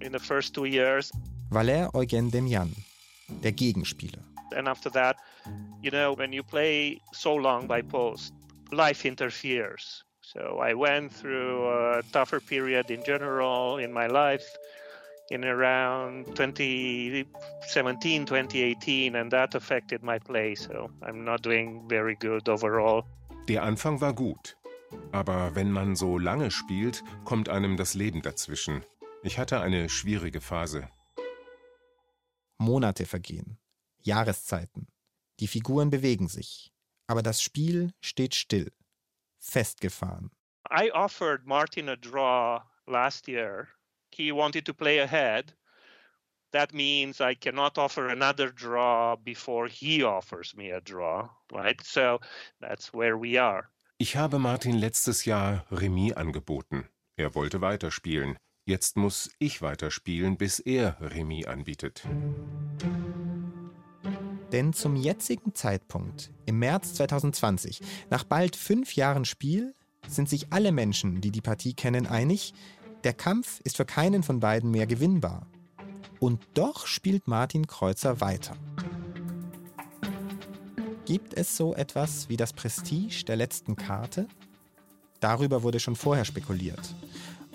in 0.00 0.12
the 0.12 0.18
first 0.18 0.54
two 0.54 0.64
years. 0.64 1.12
Valère 1.50 1.94
Eugen 1.94 2.30
Demian, 2.30 2.74
der 3.42 3.52
Gegenspieler. 3.52 4.24
And 4.56 4.66
after 4.66 4.90
that, 4.90 5.16
you 5.82 5.90
know, 5.90 6.16
when 6.16 6.32
you 6.32 6.42
play 6.42 7.00
so 7.12 7.36
long 7.36 7.68
by 7.68 7.82
post, 7.82 8.34
life 8.72 9.06
interferes. 9.06 10.04
So 10.32 10.58
I 10.60 10.74
went 10.74 11.10
through 11.10 11.66
a 11.70 12.02
tougher 12.12 12.38
period 12.38 12.90
in 12.90 13.02
general 13.02 13.78
in 13.78 13.90
my 13.90 14.06
life 14.06 14.44
in 15.30 15.42
around 15.42 16.26
2017, 16.36 18.26
2018, 18.26 19.16
and 19.16 19.30
that 19.30 19.54
affected 19.54 20.02
my 20.02 20.18
play. 20.18 20.54
So 20.54 20.90
I'm 21.02 21.24
not 21.24 21.42
doing 21.42 21.88
very 21.88 22.14
good 22.14 22.46
overall. 22.46 23.04
Der 23.48 23.62
Anfang 23.62 24.02
war 24.02 24.12
gut. 24.12 24.54
Aber 25.12 25.54
wenn 25.54 25.72
man 25.72 25.96
so 25.96 26.18
lange 26.18 26.50
spielt, 26.50 27.02
kommt 27.24 27.48
einem 27.48 27.78
das 27.78 27.94
Leben 27.94 28.20
dazwischen. 28.20 28.84
Ich 29.22 29.38
hatte 29.38 29.60
eine 29.60 29.88
schwierige 29.88 30.42
Phase. 30.42 30.90
Monate 32.58 33.06
vergehen, 33.06 33.58
Jahreszeiten. 34.02 34.88
Die 35.40 35.46
Figuren 35.46 35.88
bewegen 35.88 36.28
sich, 36.28 36.70
aber 37.06 37.22
das 37.22 37.40
Spiel 37.40 37.92
steht 38.00 38.34
still, 38.34 38.72
festgefahren. 39.38 40.30
I 40.70 40.90
offered 40.90 41.46
Martin 41.46 41.88
a 41.88 41.96
draw 41.96 42.62
last 42.86 43.28
year. 43.28 43.68
He 44.10 44.32
wanted 44.32 44.64
to 44.66 44.74
play 44.74 44.98
ahead. 44.98 45.54
That 46.52 46.72
means 46.72 47.20
I 47.20 47.34
cannot 47.34 47.76
offer 47.76 48.08
another 48.08 48.50
draw 48.50 49.16
before 49.16 49.68
he 49.68 50.02
offers 50.02 50.54
me 50.56 50.70
a 50.70 50.80
draw, 50.80 51.28
right? 51.52 51.80
So 51.84 52.20
that's 52.60 52.92
where 52.92 53.18
we 53.18 53.38
are. 53.38 53.70
Ich 53.98 54.16
habe 54.16 54.38
Martin 54.38 54.78
letztes 54.78 55.24
Jahr 55.24 55.64
Remis 55.70 56.12
angeboten. 56.12 56.88
Er 57.16 57.34
wollte 57.34 57.60
weiterspielen. 57.60 58.36
Jetzt 58.64 58.96
muss 58.96 59.30
ich 59.38 59.60
weiterspielen, 59.60 60.36
bis 60.36 60.60
er 60.60 60.96
Remis 61.00 61.46
anbietet. 61.46 62.04
Denn 64.52 64.72
zum 64.72 64.96
jetzigen 64.96 65.54
Zeitpunkt, 65.54 66.30
im 66.46 66.58
März 66.58 66.94
2020, 66.94 67.80
nach 68.10 68.24
bald 68.24 68.56
fünf 68.56 68.94
Jahren 68.96 69.24
Spiel, 69.24 69.74
sind 70.06 70.28
sich 70.28 70.52
alle 70.52 70.72
Menschen, 70.72 71.20
die 71.20 71.30
die 71.30 71.42
Partie 71.42 71.74
kennen, 71.74 72.06
einig, 72.06 72.54
der 73.04 73.12
Kampf 73.12 73.60
ist 73.64 73.76
für 73.76 73.84
keinen 73.84 74.22
von 74.22 74.40
beiden 74.40 74.70
mehr 74.70 74.86
gewinnbar. 74.86 75.46
Und 76.18 76.40
doch 76.54 76.86
spielt 76.86 77.28
Martin 77.28 77.66
Kreuzer 77.66 78.20
weiter. 78.20 78.56
Gibt 81.04 81.34
es 81.34 81.56
so 81.56 81.74
etwas 81.74 82.28
wie 82.28 82.36
das 82.36 82.52
Prestige 82.52 83.24
der 83.26 83.36
letzten 83.36 83.76
Karte? 83.76 84.26
Darüber 85.20 85.62
wurde 85.62 85.80
schon 85.80 85.96
vorher 85.96 86.24
spekuliert. 86.24 86.94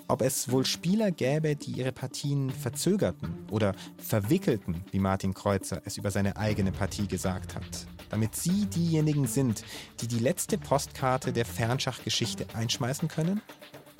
Ob 0.06 0.20
es 0.20 0.50
wohl 0.50 0.66
Spieler 0.66 1.10
gäbe, 1.10 1.56
die 1.56 1.72
ihre 1.72 1.92
Partien 1.92 2.50
verzögerten 2.50 3.46
oder 3.50 3.74
verwickelten, 3.96 4.84
wie 4.90 4.98
Martin 4.98 5.32
Kreuzer 5.32 5.80
es 5.86 5.96
über 5.96 6.10
seine 6.10 6.36
eigene 6.36 6.72
Partie 6.72 7.08
gesagt 7.08 7.54
hat, 7.54 7.86
damit 8.10 8.36
sie 8.36 8.66
diejenigen 8.66 9.26
sind, 9.26 9.64
die 10.00 10.06
die 10.06 10.18
letzte 10.18 10.58
Postkarte 10.58 11.32
der 11.32 11.46
Fernschachgeschichte 11.46 12.46
einschmeißen 12.54 13.08
können? 13.08 13.40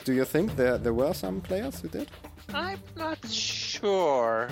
Do 0.05 0.13
you 0.13 0.27
think 0.27 0.55
there, 0.57 0.79
there 0.79 0.95
were 0.95 1.15
some 1.15 1.41
players 1.41 1.83
who 1.83 1.89
did? 1.89 2.09
I'm 2.53 2.79
not 2.97 3.19
sure. 3.27 4.49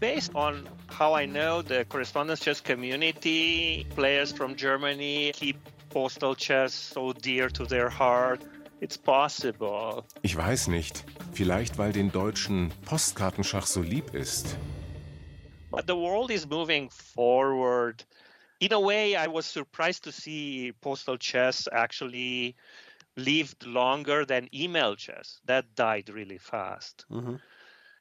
Based 0.00 0.34
on 0.34 0.66
how 0.88 1.14
I 1.14 1.26
know 1.26 1.60
the 1.60 1.84
correspondence 1.84 2.40
chess 2.40 2.62
community, 2.62 3.86
players 3.94 4.32
from 4.32 4.56
Germany 4.56 5.32
keep 5.34 5.58
postal 5.90 6.34
chess 6.34 6.72
so 6.72 7.12
dear 7.12 7.50
to 7.50 7.66
their 7.66 7.90
heart. 7.90 8.40
It's 8.80 8.98
possible. 8.98 10.04
Ich 10.22 10.36
weiß 10.36 10.68
nicht. 10.68 11.04
Vielleicht, 11.32 11.78
weil 11.78 11.92
den 11.92 12.12
Deutschen 12.12 12.70
Postkartenschach 12.84 13.66
so 13.66 13.80
lieb 13.80 14.14
ist. 14.14 14.56
But 15.70 15.86
the 15.86 15.94
world 15.94 16.30
is 16.30 16.46
moving 16.46 16.90
forward. 16.90 18.06
In 18.58 18.72
a 18.72 18.78
way, 18.78 19.14
I 19.16 19.26
was 19.28 19.46
surprised 19.46 20.04
to 20.04 20.10
see 20.10 20.72
postal 20.80 21.18
chess 21.18 21.68
actually 21.72 22.54
lived 23.16 23.64
longer 23.64 24.26
than 24.26 24.48
email 24.54 24.94
chess. 24.96 25.40
That 25.46 25.64
died 25.74 26.08
really 26.08 26.38
fast. 26.38 27.06
Mhm. 27.10 27.40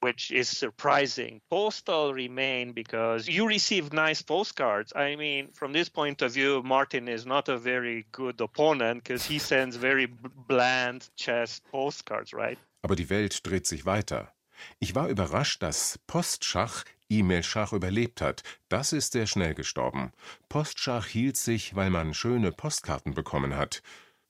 Which 0.05 0.29
is 0.29 0.47
surprising. 0.47 1.41
Postal 1.49 2.13
remain 2.13 2.73
because 2.73 3.27
you 3.27 3.47
receive 3.47 3.91
nice 3.91 4.21
postcards. 4.21 4.93
I 4.95 5.15
mean, 5.15 5.49
from 5.53 5.73
this 5.73 5.89
point 5.89 6.21
of 6.21 6.31
view, 6.33 6.61
Martin 6.63 7.07
is 7.07 7.25
not 7.25 7.49
a 7.49 7.57
very 7.57 8.05
good 8.11 8.39
opponent 8.39 9.03
because 9.03 9.25
he 9.25 9.39
sends 9.39 9.77
very 9.77 10.07
bland 10.47 11.09
chess 11.15 11.59
postcards, 11.71 12.33
right? 12.33 12.59
Aber 12.83 12.95
die 12.95 13.09
Welt 13.09 13.39
dreht 13.47 13.65
sich 13.65 13.87
weiter. 13.87 14.31
Ich 14.79 14.93
war 14.93 15.09
überrascht, 15.09 15.63
dass 15.63 15.97
Postschach 16.05 16.85
E-Mail-Schach 17.09 17.73
überlebt 17.73 18.21
hat. 18.21 18.43
Das 18.69 18.93
ist 18.93 19.13
sehr 19.13 19.27
schnell 19.27 19.55
gestorben. 19.55 20.11
Postschach 20.49 21.07
hielt 21.07 21.37
sich, 21.37 21.75
weil 21.75 21.89
man 21.89 22.13
schöne 22.13 22.51
Postkarten 22.51 23.15
bekommen 23.15 23.55
hat. 23.55 23.81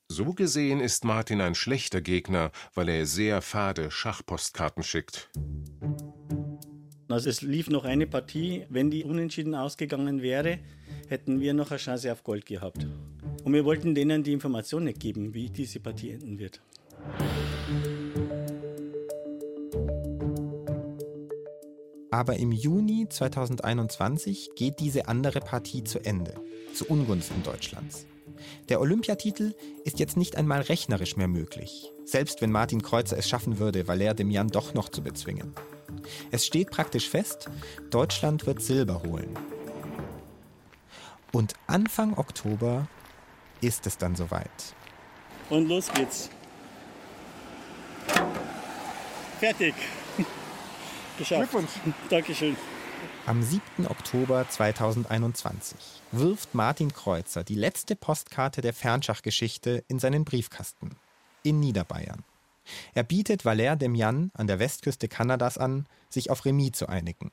So 0.08 0.34
gesehen 0.34 0.82
ist 0.82 1.04
Martin 1.04 1.42
ein 1.42 1.56
schlechter 1.56 2.00
Gegner, 2.00 2.52
weil 2.76 2.90
er 2.90 3.08
sehr 3.08 3.42
fade 3.42 3.90
Schachpostkarten 3.90 4.84
schickt. 4.84 5.32
Also 7.10 7.30
es 7.30 7.42
lief 7.42 7.70
noch 7.70 7.86
eine 7.86 8.06
Partie. 8.06 8.66
Wenn 8.70 8.92
die 8.92 9.04
unentschieden 9.04 9.56
ausgegangen 9.56 10.22
wäre, 10.22 10.60
hätten 11.08 11.40
wir 11.40 11.56
noch 11.56 11.72
eine 11.72 11.80
Chance 11.80 12.12
auf 12.12 12.24
Gold 12.24 12.46
gehabt. 12.46 12.86
Und 13.44 13.54
wir 13.54 13.66
wollten 13.66 13.96
denen 13.96 14.24
die 14.24 14.34
Information 14.34 14.84
nicht 14.84 15.00
geben, 15.00 15.34
wie 15.34 15.50
diese 15.50 15.80
Partie 15.80 16.12
enden 16.12 16.38
wird. 16.38 16.62
Aber 22.12 22.38
im 22.38 22.52
Juni 22.52 23.08
2021 23.10 24.52
geht 24.56 24.80
diese 24.80 25.08
andere 25.08 25.40
Partie 25.40 25.84
zu 25.84 26.00
Ende, 26.00 26.36
zu 26.74 26.86
Ungunsten 26.86 27.42
Deutschlands. 27.44 28.06
Der 28.70 28.82
Olympiatitel 28.82 29.56
ist 29.84 30.00
jetzt 30.00 30.18
nicht 30.18 30.36
einmal 30.36 30.62
rechnerisch 30.62 31.18
mehr 31.18 31.28
möglich, 31.28 31.92
selbst 32.04 32.42
wenn 32.42 32.52
Martin 32.52 32.82
Kreuzer 32.82 33.18
es 33.18 33.28
schaffen 33.28 33.60
würde, 33.60 33.84
Valère 33.84 34.14
Demian 34.14 34.50
doch 34.50 34.74
noch 34.74 34.90
zu 34.90 35.02
bezwingen. 35.02 35.54
Es 36.32 36.46
steht 36.46 36.72
praktisch 36.72 37.10
fest, 37.10 37.50
Deutschland 37.90 38.46
wird 38.46 38.62
Silber 38.62 39.02
holen. 39.04 39.38
Und 41.32 41.54
Anfang 41.68 42.18
Oktober 42.18 42.88
ist 43.62 43.88
es 43.88 43.98
dann 43.98 44.16
soweit. 44.16 44.76
Und 45.50 45.68
los 45.68 45.92
geht's. 45.92 46.30
Fertig. 49.40 49.76
Geschafft. 51.18 51.52
Glückwunsch. 51.52 51.72
Dankeschön. 52.10 52.56
Am 53.28 53.42
7. 53.42 53.88
Oktober 53.88 54.48
2021 54.48 55.80
wirft 56.12 56.54
Martin 56.54 56.94
Kreuzer 56.94 57.44
die 57.44 57.56
letzte 57.56 57.96
Postkarte 57.96 58.62
der 58.62 58.72
Fernschachgeschichte 58.72 59.84
in 59.88 59.98
seinen 59.98 60.26
Briefkasten 60.26 60.96
in 61.42 61.60
Niederbayern. 61.60 62.24
Er 62.94 63.02
bietet 63.02 63.42
Valère 63.42 63.78
Demian 63.78 64.30
an 64.36 64.46
der 64.46 64.60
Westküste 64.60 65.08
Kanadas 65.08 65.58
an, 65.58 65.88
sich 66.08 66.30
auf 66.30 66.46
Remis 66.46 66.74
zu 66.74 66.88
einigen, 66.88 67.32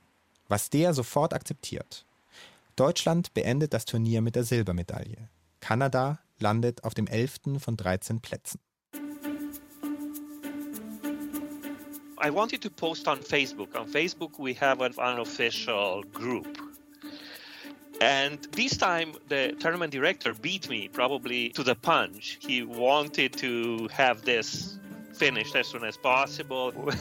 was 0.49 0.71
der 0.71 0.95
sofort 0.95 1.35
akzeptiert. 1.35 2.07
Deutschland 2.75 3.35
beendet 3.35 3.75
das 3.75 3.85
Turnier 3.85 4.23
mit 4.23 4.35
der 4.35 4.45
Silbermedaille. 4.45 5.29
Kanada 5.61 6.21
landet 6.39 6.85
auf 6.85 6.95
dem 6.95 7.07
11. 7.07 7.59
von 7.59 7.77
13 7.77 8.21
Plätzen. 8.21 8.61
I 12.25 12.31
wanted 12.31 12.63
to 12.63 12.71
post 12.71 13.09
on 13.09 13.19
Facebook. 13.19 13.75
On 13.75 13.87
Facebook, 13.87 14.39
we 14.39 14.55
have 14.55 14.81
an 14.81 14.95
unofficial 14.97 16.05
group. 16.13 16.57
And 18.01 18.39
this 18.53 18.77
time, 18.77 19.15
the 19.29 19.57
tournament 19.59 19.93
director 19.93 20.33
beat 20.33 20.69
me 20.69 20.89
probably 20.89 21.49
to 21.51 21.65
the 21.65 21.75
punch. 21.75 22.39
He 22.41 22.63
wanted 22.63 23.33
to 23.39 23.89
have 23.93 24.23
this 24.23 24.79
finished 25.15 25.57
as 25.57 25.67
soon 25.67 25.85
as 25.85 25.97
possible. 25.97 26.73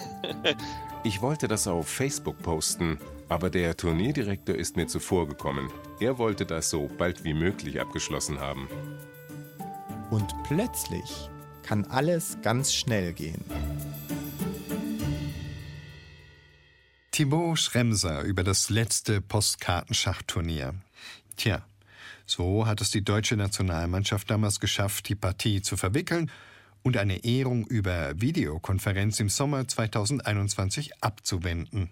Ich 1.03 1.19
wollte 1.19 1.47
das 1.47 1.65
auf 1.65 1.87
Facebook 1.87 2.37
posten, 2.43 2.99
aber 3.27 3.49
der 3.49 3.75
Turnierdirektor 3.75 4.53
ist 4.53 4.75
mir 4.75 4.85
zuvor 4.85 5.27
gekommen. 5.27 5.71
Er 5.99 6.19
wollte 6.19 6.45
das 6.45 6.69
so 6.69 6.91
bald 6.95 7.23
wie 7.23 7.33
möglich 7.33 7.81
abgeschlossen 7.81 8.39
haben. 8.39 8.69
Und 10.11 10.31
plötzlich 10.43 11.27
kann 11.63 11.85
alles 11.85 12.37
ganz 12.43 12.71
schnell 12.71 13.13
gehen. 13.13 13.43
Thibaut 17.11 17.59
Schremser 17.59 18.21
über 18.21 18.41
das 18.41 18.69
letzte 18.69 19.19
Postkartenschachturnier. 19.19 20.75
Tja, 21.35 21.61
so 22.25 22.65
hat 22.65 22.79
es 22.79 22.89
die 22.89 23.03
deutsche 23.03 23.35
Nationalmannschaft 23.35 24.29
damals 24.29 24.61
geschafft, 24.61 25.09
die 25.09 25.15
Partie 25.15 25.61
zu 25.61 25.75
verwickeln 25.75 26.31
und 26.83 26.95
eine 26.95 27.25
Ehrung 27.25 27.67
über 27.67 28.13
Videokonferenz 28.21 29.19
im 29.19 29.27
Sommer 29.27 29.67
2021 29.67 31.03
abzuwenden. 31.03 31.89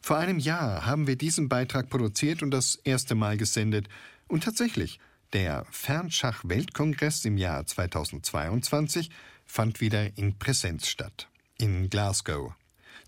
Vor 0.00 0.16
einem 0.16 0.38
Jahr 0.38 0.86
haben 0.86 1.06
wir 1.06 1.16
diesen 1.16 1.50
Beitrag 1.50 1.90
produziert 1.90 2.42
und 2.42 2.50
das 2.50 2.76
erste 2.76 3.14
Mal 3.14 3.36
gesendet. 3.36 3.90
Und 4.28 4.44
tatsächlich, 4.44 4.98
der 5.34 5.66
Fernschach-Weltkongress 5.72 7.26
im 7.26 7.36
Jahr 7.36 7.66
2022 7.66 9.10
fand 9.44 9.82
wieder 9.82 10.16
in 10.16 10.38
Präsenz 10.38 10.88
statt. 10.88 11.28
In 11.58 11.90
Glasgow. 11.90 12.54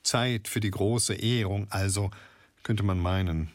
Zeit 0.07 0.49
für 0.49 0.61
die 0.61 0.71
große 0.71 1.15
Ehrung, 1.15 1.67
also, 1.71 2.11
könnte 2.63 2.83
man 2.83 2.99
meinen. 2.99 3.51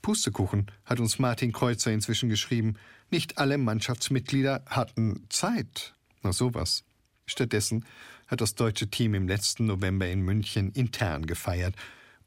Pustekuchen 0.00 0.66
hat 0.84 1.00
uns 1.00 1.18
Martin 1.18 1.52
Kreuzer 1.52 1.92
inzwischen 1.92 2.28
geschrieben, 2.28 2.76
nicht 3.10 3.38
alle 3.38 3.58
Mannschaftsmitglieder 3.58 4.62
hatten 4.66 5.26
Zeit. 5.28 5.94
Na 6.22 6.32
sowas. 6.32 6.84
Stattdessen 7.26 7.84
hat 8.26 8.40
das 8.40 8.54
deutsche 8.54 8.88
Team 8.88 9.14
im 9.14 9.28
letzten 9.28 9.66
November 9.66 10.08
in 10.08 10.22
München 10.22 10.72
intern 10.72 11.26
gefeiert 11.26 11.74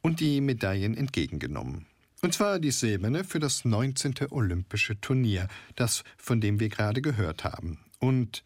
und 0.01 0.19
die 0.19 0.41
Medaillen 0.41 0.95
entgegengenommen. 0.95 1.85
Und 2.21 2.33
zwar 2.33 2.59
die 2.59 2.71
silberne 2.71 3.23
für 3.23 3.39
das 3.39 3.63
19. 3.63 4.15
Olympische 4.29 4.99
Turnier, 4.99 5.47
das 5.75 6.03
von 6.17 6.41
dem 6.41 6.59
wir 6.59 6.69
gerade 6.69 7.01
gehört 7.01 7.45
haben. 7.45 7.79
Und 7.99 8.43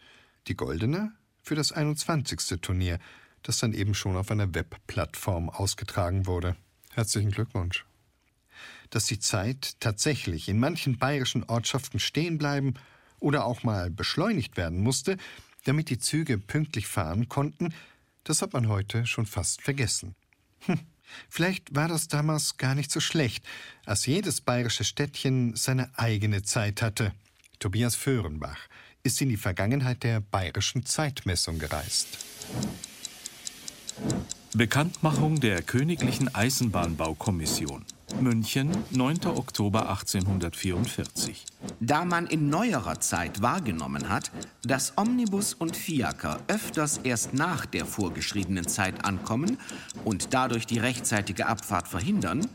die 0.47 0.55
goldene 0.55 1.11
für 1.41 1.55
das 1.55 1.71
21. 1.71 2.61
Turnier, 2.61 2.99
das 3.43 3.59
dann 3.59 3.73
eben 3.73 3.93
schon 3.93 4.15
auf 4.15 4.31
einer 4.31 4.53
Webplattform 4.53 5.49
ausgetragen 5.49 6.25
wurde. 6.25 6.55
Herzlichen 6.93 7.31
Glückwunsch. 7.31 7.85
Dass 8.89 9.05
die 9.05 9.19
Zeit 9.19 9.75
tatsächlich 9.79 10.49
in 10.49 10.59
manchen 10.59 10.97
bayerischen 10.97 11.43
Ortschaften 11.43 11.99
stehen 11.99 12.37
bleiben 12.37 12.75
oder 13.19 13.45
auch 13.45 13.63
mal 13.63 13.89
beschleunigt 13.89 14.57
werden 14.57 14.81
musste, 14.81 15.17
damit 15.65 15.89
die 15.89 15.99
Züge 15.99 16.37
pünktlich 16.37 16.87
fahren 16.87 17.29
konnten, 17.29 17.73
das 18.23 18.41
hat 18.41 18.53
man 18.53 18.67
heute 18.67 19.05
schon 19.05 19.25
fast 19.25 19.61
vergessen. 19.61 20.15
Hm. 20.61 20.79
Vielleicht 21.29 21.75
war 21.75 21.87
das 21.87 22.07
damals 22.07 22.57
gar 22.57 22.75
nicht 22.75 22.91
so 22.91 22.99
schlecht, 22.99 23.45
als 23.85 24.05
jedes 24.05 24.41
bayerische 24.41 24.83
Städtchen 24.83 25.55
seine 25.55 25.91
eigene 25.97 26.43
Zeit 26.43 26.81
hatte. 26.81 27.13
Tobias 27.59 27.95
Föhrenbach 27.95 28.57
ist 29.03 29.21
in 29.21 29.29
die 29.29 29.37
Vergangenheit 29.37 30.03
der 30.03 30.21
bayerischen 30.21 30.85
Zeitmessung 30.85 31.59
gereist. 31.59 32.17
Bekanntmachung 34.55 35.39
der 35.39 35.61
Königlichen 35.61 36.33
Eisenbahnbaukommission. 36.33 37.85
München, 38.21 38.71
9. 38.91 39.25
Oktober 39.25 39.89
1844. 39.89 41.45
Da 41.79 42.05
man 42.05 42.27
in 42.27 42.49
neuerer 42.49 42.99
Zeit 42.99 43.41
wahrgenommen 43.41 44.09
hat, 44.09 44.31
dass 44.63 44.97
Omnibus 44.97 45.53
und 45.53 45.75
Fiaker 45.75 46.39
öfters 46.47 46.99
erst 47.03 47.33
nach 47.33 47.65
der 47.65 47.85
vorgeschriebenen 47.85 48.67
Zeit 48.67 49.05
ankommen 49.05 49.57
und 50.05 50.33
dadurch 50.33 50.65
die 50.65 50.79
rechtzeitige 50.79 51.47
Abfahrt 51.47 51.87
verhindern, 51.87 52.47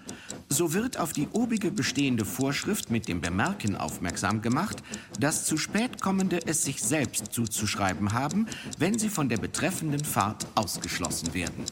so 0.48 0.72
wird 0.72 0.98
auf 0.98 1.12
die 1.12 1.28
obige 1.32 1.70
bestehende 1.70 2.24
Vorschrift 2.24 2.90
mit 2.90 3.08
dem 3.08 3.20
Bemerken 3.20 3.76
aufmerksam 3.76 4.40
gemacht, 4.42 4.82
dass 5.18 5.44
zu 5.44 5.56
spät 5.56 6.00
kommende 6.00 6.40
es 6.46 6.64
sich 6.64 6.82
selbst 6.82 7.32
zuzuschreiben 7.32 8.12
haben, 8.12 8.46
wenn 8.78 8.98
sie 8.98 9.08
von 9.08 9.28
der 9.28 9.38
betreffenden 9.38 10.04
Fahrt 10.04 10.46
ausgeschlossen 10.54 11.34
werden. 11.34 11.64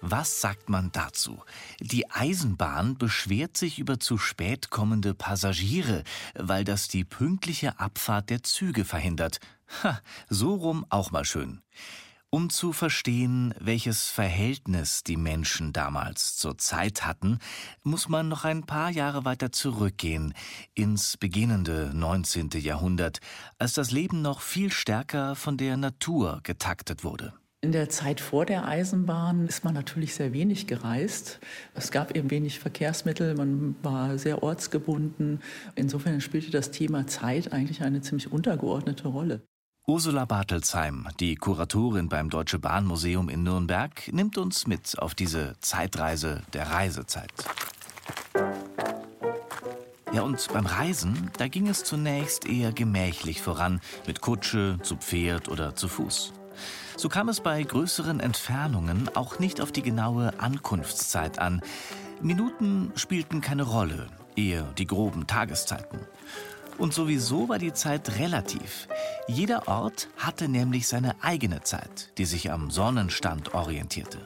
Was 0.00 0.40
sagt 0.40 0.68
man 0.68 0.92
dazu? 0.92 1.42
Die 1.80 2.08
Eisenbahn 2.10 2.96
beschwert 2.96 3.56
sich 3.56 3.80
über 3.80 3.98
zu 3.98 4.16
spät 4.16 4.70
kommende 4.70 5.12
Passagiere, 5.12 6.04
weil 6.34 6.62
das 6.64 6.86
die 6.86 7.04
pünktliche 7.04 7.80
Abfahrt 7.80 8.30
der 8.30 8.44
Züge 8.44 8.84
verhindert. 8.84 9.40
Ha, 9.82 10.00
so 10.28 10.54
rum 10.54 10.86
auch 10.88 11.10
mal 11.10 11.24
schön. 11.24 11.62
Um 12.30 12.50
zu 12.50 12.74
verstehen, 12.74 13.54
welches 13.58 14.08
Verhältnis 14.08 15.02
die 15.02 15.16
Menschen 15.16 15.72
damals 15.72 16.36
zur 16.36 16.58
Zeit 16.58 17.06
hatten, 17.06 17.38
muss 17.82 18.08
man 18.08 18.28
noch 18.28 18.44
ein 18.44 18.64
paar 18.66 18.90
Jahre 18.90 19.24
weiter 19.24 19.50
zurückgehen, 19.50 20.34
ins 20.74 21.16
beginnende 21.16 21.90
19. 21.94 22.50
Jahrhundert, 22.50 23.20
als 23.58 23.72
das 23.72 23.90
Leben 23.90 24.20
noch 24.20 24.42
viel 24.42 24.70
stärker 24.70 25.36
von 25.36 25.56
der 25.56 25.78
Natur 25.78 26.40
getaktet 26.42 27.02
wurde. 27.02 27.32
In 27.60 27.72
der 27.72 27.88
Zeit 27.88 28.20
vor 28.20 28.46
der 28.46 28.68
Eisenbahn 28.68 29.48
ist 29.48 29.64
man 29.64 29.74
natürlich 29.74 30.14
sehr 30.14 30.32
wenig 30.32 30.68
gereist. 30.68 31.40
Es 31.74 31.90
gab 31.90 32.16
eben 32.16 32.30
wenig 32.30 32.60
Verkehrsmittel, 32.60 33.34
man 33.34 33.74
war 33.82 34.16
sehr 34.16 34.44
ortsgebunden. 34.44 35.40
Insofern 35.74 36.20
spielte 36.20 36.52
das 36.52 36.70
Thema 36.70 37.08
Zeit 37.08 37.52
eigentlich 37.52 37.82
eine 37.82 38.00
ziemlich 38.00 38.30
untergeordnete 38.30 39.08
Rolle. 39.08 39.42
Ursula 39.88 40.24
Bartelsheim, 40.24 41.08
die 41.18 41.34
Kuratorin 41.34 42.08
beim 42.08 42.30
Deutsche 42.30 42.60
Bahnmuseum 42.60 43.28
in 43.28 43.42
Nürnberg, 43.42 44.08
nimmt 44.12 44.38
uns 44.38 44.68
mit 44.68 44.96
auf 45.00 45.16
diese 45.16 45.56
Zeitreise 45.60 46.42
der 46.52 46.70
Reisezeit. 46.70 47.32
Ja, 50.12 50.22
und 50.22 50.46
beim 50.52 50.66
Reisen, 50.66 51.32
da 51.38 51.48
ging 51.48 51.66
es 51.66 51.82
zunächst 51.82 52.46
eher 52.46 52.70
gemächlich 52.70 53.42
voran, 53.42 53.80
mit 54.06 54.20
Kutsche, 54.20 54.78
zu 54.84 54.96
Pferd 54.96 55.48
oder 55.48 55.74
zu 55.74 55.88
Fuß. 55.88 56.34
So 56.98 57.08
kam 57.08 57.28
es 57.28 57.40
bei 57.40 57.62
größeren 57.62 58.18
Entfernungen 58.18 59.08
auch 59.14 59.38
nicht 59.38 59.60
auf 59.60 59.70
die 59.70 59.82
genaue 59.82 60.32
Ankunftszeit 60.40 61.38
an. 61.38 61.62
Minuten 62.20 62.90
spielten 62.96 63.40
keine 63.40 63.62
Rolle, 63.62 64.08
eher 64.34 64.64
die 64.76 64.88
groben 64.88 65.28
Tageszeiten. 65.28 66.00
Und 66.76 66.92
sowieso 66.92 67.48
war 67.48 67.60
die 67.60 67.72
Zeit 67.72 68.18
relativ. 68.18 68.88
Jeder 69.28 69.68
Ort 69.68 70.08
hatte 70.16 70.48
nämlich 70.48 70.88
seine 70.88 71.14
eigene 71.22 71.60
Zeit, 71.60 72.10
die 72.18 72.24
sich 72.24 72.50
am 72.50 72.68
Sonnenstand 72.68 73.54
orientierte. 73.54 74.18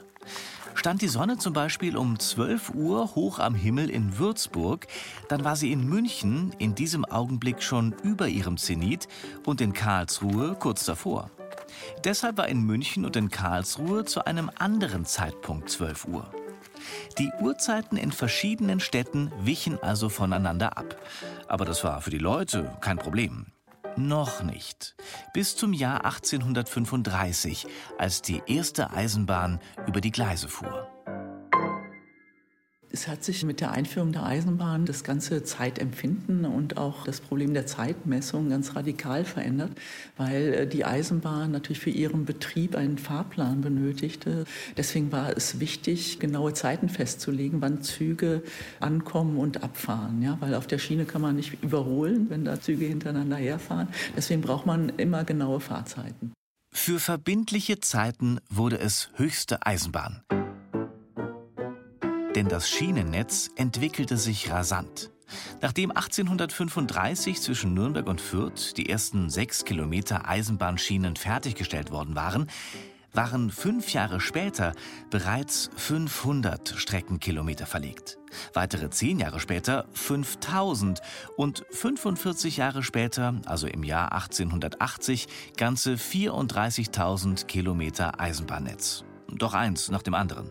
Stand 0.74 1.02
die 1.02 1.08
Sonne 1.08 1.36
zum 1.36 1.52
Beispiel 1.52 1.94
um 1.94 2.18
12 2.18 2.70
Uhr 2.70 3.14
hoch 3.14 3.38
am 3.38 3.54
Himmel 3.54 3.90
in 3.90 4.16
Würzburg, 4.16 4.86
dann 5.28 5.44
war 5.44 5.56
sie 5.56 5.72
in 5.72 5.86
München 5.86 6.54
in 6.56 6.74
diesem 6.74 7.04
Augenblick 7.04 7.62
schon 7.62 7.94
über 8.02 8.28
ihrem 8.28 8.56
Zenit 8.56 9.08
und 9.44 9.60
in 9.60 9.74
Karlsruhe 9.74 10.56
kurz 10.58 10.86
davor. 10.86 11.30
Deshalb 12.04 12.36
war 12.36 12.48
in 12.48 12.62
München 12.62 13.04
und 13.04 13.16
in 13.16 13.30
Karlsruhe 13.30 14.04
zu 14.04 14.24
einem 14.24 14.50
anderen 14.58 15.04
Zeitpunkt 15.04 15.70
12 15.70 16.06
Uhr. 16.06 16.30
Die 17.18 17.30
Uhrzeiten 17.40 17.96
in 17.96 18.12
verschiedenen 18.12 18.80
Städten 18.80 19.30
wichen 19.40 19.82
also 19.82 20.08
voneinander 20.08 20.76
ab. 20.76 20.96
Aber 21.48 21.64
das 21.64 21.84
war 21.84 22.00
für 22.00 22.10
die 22.10 22.18
Leute 22.18 22.76
kein 22.80 22.98
Problem. 22.98 23.46
Noch 23.96 24.42
nicht. 24.42 24.94
Bis 25.34 25.56
zum 25.56 25.72
Jahr 25.72 26.04
1835, 26.04 27.66
als 27.98 28.22
die 28.22 28.42
erste 28.46 28.90
Eisenbahn 28.90 29.60
über 29.86 30.00
die 30.00 30.10
Gleise 30.10 30.48
fuhr. 30.48 30.91
Es 32.94 33.08
hat 33.08 33.24
sich 33.24 33.42
mit 33.42 33.62
der 33.62 33.72
Einführung 33.72 34.12
der 34.12 34.24
Eisenbahn 34.26 34.84
das 34.84 35.02
ganze 35.02 35.42
Zeitempfinden 35.42 36.44
und 36.44 36.76
auch 36.76 37.04
das 37.04 37.22
Problem 37.22 37.54
der 37.54 37.66
Zeitmessung 37.66 38.50
ganz 38.50 38.76
radikal 38.76 39.24
verändert, 39.24 39.70
weil 40.18 40.52
äh, 40.52 40.66
die 40.66 40.84
Eisenbahn 40.84 41.52
natürlich 41.52 41.80
für 41.80 41.88
ihren 41.88 42.26
Betrieb 42.26 42.76
einen 42.76 42.98
Fahrplan 42.98 43.62
benötigte. 43.62 44.44
Deswegen 44.76 45.10
war 45.10 45.34
es 45.34 45.58
wichtig, 45.58 46.18
genaue 46.18 46.52
Zeiten 46.52 46.90
festzulegen, 46.90 47.62
wann 47.62 47.80
Züge 47.80 48.42
ankommen 48.78 49.38
und 49.38 49.62
abfahren. 49.62 50.20
Ja, 50.20 50.36
weil 50.40 50.54
auf 50.54 50.66
der 50.66 50.78
Schiene 50.78 51.06
kann 51.06 51.22
man 51.22 51.36
nicht 51.36 51.62
überholen, 51.62 52.26
wenn 52.28 52.44
da 52.44 52.60
Züge 52.60 52.84
hintereinander 52.84 53.36
herfahren. 53.36 53.88
Deswegen 54.18 54.42
braucht 54.42 54.66
man 54.66 54.90
immer 54.98 55.24
genaue 55.24 55.60
Fahrzeiten. 55.60 56.34
Für 56.74 57.00
verbindliche 57.00 57.80
Zeiten 57.80 58.38
wurde 58.50 58.78
es 58.78 59.08
höchste 59.16 59.64
Eisenbahn. 59.64 60.22
Denn 62.34 62.48
das 62.48 62.70
Schienennetz 62.70 63.50
entwickelte 63.56 64.16
sich 64.16 64.50
rasant. 64.50 65.10
Nachdem 65.60 65.90
1835 65.90 67.42
zwischen 67.42 67.74
Nürnberg 67.74 68.06
und 68.06 68.22
Fürth 68.22 68.74
die 68.76 68.88
ersten 68.88 69.28
sechs 69.28 69.66
Kilometer 69.66 70.26
Eisenbahnschienen 70.26 71.16
fertiggestellt 71.16 71.90
worden 71.90 72.14
waren, 72.14 72.48
waren 73.12 73.50
fünf 73.50 73.92
Jahre 73.92 74.18
später 74.18 74.72
bereits 75.10 75.68
500 75.76 76.70
Streckenkilometer 76.70 77.66
verlegt. 77.66 78.18
Weitere 78.54 78.88
zehn 78.88 79.18
Jahre 79.18 79.38
später 79.38 79.86
5000 79.92 81.02
und 81.36 81.66
45 81.70 82.56
Jahre 82.56 82.82
später, 82.82 83.34
also 83.44 83.66
im 83.66 83.84
Jahr 83.84 84.12
1880, 84.12 85.28
ganze 85.58 85.96
34.000 85.96 87.44
Kilometer 87.44 88.18
Eisenbahnnetz. 88.18 89.04
Doch 89.28 89.52
eins 89.52 89.90
nach 89.90 90.02
dem 90.02 90.14
anderen. 90.14 90.50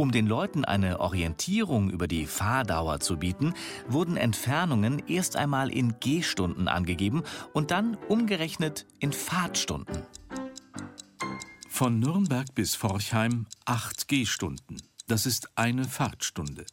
Um 0.00 0.12
den 0.12 0.26
Leuten 0.26 0.64
eine 0.64 0.98
Orientierung 0.98 1.90
über 1.90 2.08
die 2.08 2.24
Fahrdauer 2.24 3.00
zu 3.00 3.18
bieten, 3.18 3.52
wurden 3.86 4.16
Entfernungen 4.16 5.02
erst 5.06 5.36
einmal 5.36 5.68
in 5.68 6.00
Gehstunden 6.00 6.68
angegeben 6.68 7.22
und 7.52 7.70
dann 7.70 7.98
umgerechnet 8.08 8.86
in 8.98 9.12
Fahrtstunden. 9.12 10.04
Von 11.68 11.98
Nürnberg 11.98 12.46
bis 12.54 12.76
Forchheim 12.76 13.44
8 13.66 14.08
Gehstunden. 14.08 14.80
Das 15.06 15.26
ist 15.26 15.58
eine 15.58 15.84
Fahrtstunde. 15.84 16.64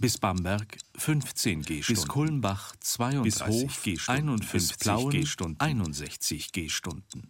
Bis 0.00 0.16
Bamberg 0.16 0.78
15 0.96 1.64
Gehstunden. 1.64 2.02
Bis 2.02 2.08
Kulmbach 2.08 2.74
32 2.80 3.24
bis 3.24 3.46
Hof 3.46 3.82
Gehstunden. 3.82 4.30
51 4.30 4.68
bis 4.70 4.78
Plauen 4.78 5.10
Gehstunden. 5.10 5.60
61 5.60 6.52
Gehstunden. 6.52 7.28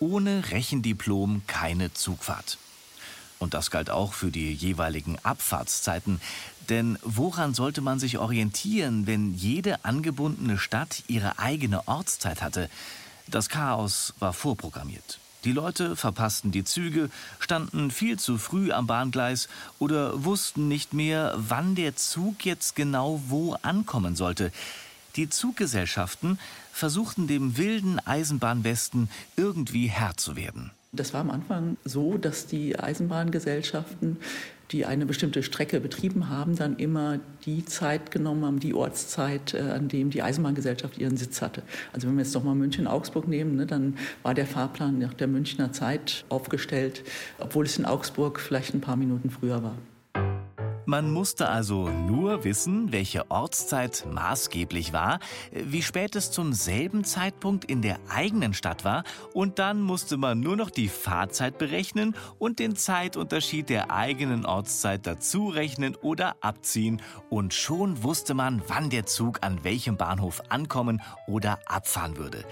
Ohne 0.00 0.50
Rechendiplom 0.50 1.42
keine 1.46 1.92
Zugfahrt. 1.92 2.58
Und 3.38 3.54
das 3.54 3.70
galt 3.70 3.90
auch 3.90 4.12
für 4.12 4.30
die 4.30 4.52
jeweiligen 4.52 5.18
Abfahrtszeiten. 5.22 6.20
Denn 6.68 6.98
woran 7.02 7.54
sollte 7.54 7.80
man 7.80 7.98
sich 7.98 8.18
orientieren, 8.18 9.06
wenn 9.06 9.34
jede 9.34 9.84
angebundene 9.84 10.58
Stadt 10.58 11.02
ihre 11.06 11.38
eigene 11.38 11.86
Ortszeit 11.88 12.42
hatte? 12.42 12.68
Das 13.26 13.48
Chaos 13.48 14.14
war 14.18 14.32
vorprogrammiert. 14.32 15.18
Die 15.44 15.52
Leute 15.52 15.94
verpassten 15.94 16.50
die 16.50 16.64
Züge, 16.64 17.10
standen 17.38 17.90
viel 17.90 18.18
zu 18.18 18.38
früh 18.38 18.72
am 18.72 18.88
Bahngleis 18.88 19.48
oder 19.78 20.24
wussten 20.24 20.66
nicht 20.66 20.92
mehr, 20.92 21.34
wann 21.36 21.76
der 21.76 21.94
Zug 21.94 22.44
jetzt 22.44 22.74
genau 22.74 23.22
wo 23.28 23.54
ankommen 23.62 24.16
sollte. 24.16 24.50
Die 25.14 25.30
Zuggesellschaften 25.30 26.38
versuchten 26.78 27.26
dem 27.26 27.58
wilden 27.58 27.98
Eisenbahnwesten 27.98 29.08
irgendwie 29.36 29.86
Herr 29.88 30.16
zu 30.16 30.36
werden. 30.36 30.70
Das 30.92 31.12
war 31.12 31.20
am 31.20 31.30
Anfang 31.30 31.76
so, 31.84 32.16
dass 32.16 32.46
die 32.46 32.78
Eisenbahngesellschaften, 32.78 34.16
die 34.70 34.86
eine 34.86 35.04
bestimmte 35.04 35.42
Strecke 35.42 35.80
betrieben 35.80 36.28
haben, 36.28 36.56
dann 36.56 36.76
immer 36.76 37.18
die 37.44 37.64
Zeit 37.64 38.10
genommen 38.10 38.44
haben, 38.44 38.60
die 38.60 38.74
Ortszeit, 38.74 39.54
äh, 39.54 39.60
an 39.60 39.88
dem 39.88 40.10
die 40.10 40.22
Eisenbahngesellschaft 40.22 40.98
ihren 40.98 41.16
Sitz 41.16 41.42
hatte. 41.42 41.62
Also 41.92 42.06
wenn 42.06 42.16
wir 42.16 42.22
jetzt 42.22 42.34
doch 42.34 42.44
mal 42.44 42.54
München-Augsburg 42.54 43.26
nehmen, 43.26 43.56
ne, 43.56 43.66
dann 43.66 43.98
war 44.22 44.34
der 44.34 44.46
Fahrplan 44.46 44.98
nach 44.98 45.14
der 45.14 45.26
Münchner 45.26 45.72
Zeit 45.72 46.24
aufgestellt, 46.28 47.02
obwohl 47.38 47.66
es 47.66 47.76
in 47.76 47.86
Augsburg 47.86 48.40
vielleicht 48.40 48.72
ein 48.72 48.80
paar 48.80 48.96
Minuten 48.96 49.30
früher 49.30 49.62
war. 49.62 49.74
Man 50.88 51.10
musste 51.10 51.50
also 51.50 51.90
nur 51.90 52.44
wissen, 52.44 52.92
welche 52.92 53.30
Ortszeit 53.30 54.06
maßgeblich 54.10 54.94
war, 54.94 55.20
wie 55.52 55.82
spät 55.82 56.16
es 56.16 56.30
zum 56.30 56.54
selben 56.54 57.04
Zeitpunkt 57.04 57.66
in 57.66 57.82
der 57.82 57.98
eigenen 58.08 58.54
Stadt 58.54 58.86
war 58.86 59.04
und 59.34 59.58
dann 59.58 59.82
musste 59.82 60.16
man 60.16 60.40
nur 60.40 60.56
noch 60.56 60.70
die 60.70 60.88
Fahrzeit 60.88 61.58
berechnen 61.58 62.16
und 62.38 62.58
den 62.58 62.74
Zeitunterschied 62.74 63.68
der 63.68 63.90
eigenen 63.90 64.46
Ortszeit 64.46 65.06
dazu 65.06 65.48
rechnen 65.50 65.94
oder 65.94 66.36
abziehen 66.40 67.02
und 67.28 67.52
schon 67.52 68.02
wusste 68.02 68.32
man, 68.32 68.62
wann 68.66 68.88
der 68.88 69.04
Zug 69.04 69.40
an 69.42 69.64
welchem 69.64 69.98
Bahnhof 69.98 70.42
ankommen 70.48 71.02
oder 71.26 71.58
abfahren 71.66 72.16
würde. 72.16 72.46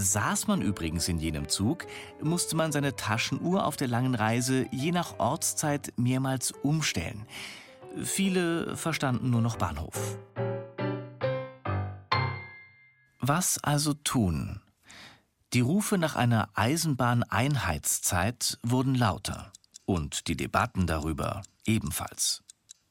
Saß 0.00 0.46
man 0.46 0.62
übrigens 0.62 1.08
in 1.08 1.18
jenem 1.18 1.48
Zug, 1.48 1.84
musste 2.22 2.54
man 2.54 2.70
seine 2.70 2.94
Taschenuhr 2.94 3.66
auf 3.66 3.76
der 3.76 3.88
langen 3.88 4.14
Reise 4.14 4.66
je 4.70 4.92
nach 4.92 5.18
Ortszeit 5.18 5.92
mehrmals 5.96 6.52
umstellen. 6.52 7.26
Viele 8.00 8.76
verstanden 8.76 9.30
nur 9.30 9.40
noch 9.40 9.56
Bahnhof. 9.56 10.16
Was 13.20 13.58
also 13.58 13.92
tun? 13.92 14.60
Die 15.52 15.60
Rufe 15.60 15.98
nach 15.98 16.14
einer 16.14 16.48
Eisenbahneinheitszeit 16.54 18.60
wurden 18.62 18.94
lauter 18.94 19.52
und 19.84 20.28
die 20.28 20.36
Debatten 20.36 20.86
darüber 20.86 21.42
ebenfalls. 21.66 22.44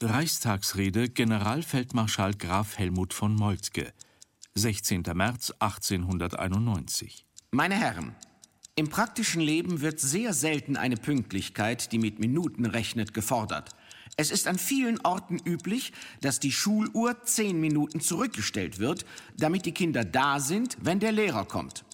Reichstagsrede 0.04 1.08
Generalfeldmarschall 1.08 2.34
Graf 2.34 2.78
Helmut 2.78 3.14
von 3.14 3.34
Moltke, 3.34 3.94
16. 4.58 5.04
März 5.14 5.54
1891. 5.60 7.26
Meine 7.52 7.76
Herren, 7.76 8.16
im 8.76 8.90
praktischen 8.90 9.40
Leben 9.40 9.82
wird 9.82 10.00
sehr 10.00 10.34
selten 10.34 10.78
eine 10.78 10.98
Pünktlichkeit, 10.98 11.92
die 11.92 12.00
mit 12.00 12.18
Minuten 12.18 12.66
rechnet, 12.66 13.14
gefordert. 13.14 13.76
Es 14.16 14.32
ist 14.32 14.48
an 14.48 14.58
vielen 14.58 15.00
Orten 15.02 15.38
üblich, 15.46 15.94
dass 16.22 16.40
die 16.40 16.52
Schuluhr 16.52 17.22
zehn 17.24 17.60
Minuten 17.60 18.02
zurückgestellt 18.02 18.80
wird, 18.80 19.06
damit 19.38 19.68
die 19.68 19.74
Kinder 19.74 20.04
da 20.04 20.40
sind, 20.40 20.76
wenn 20.82 21.00
der 21.00 21.12
Lehrer 21.12 21.46
kommt. 21.46 21.86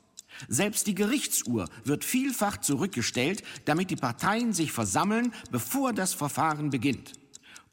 Selbst 0.48 0.88
die 0.88 0.96
Gerichtsuhr 0.96 1.68
wird 1.84 2.06
vielfach 2.06 2.58
zurückgestellt, 2.58 3.44
damit 3.66 3.92
die 3.92 3.98
Parteien 3.98 4.54
sich 4.54 4.72
versammeln, 4.72 5.34
bevor 5.52 5.92
das 5.92 6.14
Verfahren 6.14 6.70
beginnt. 6.70 7.12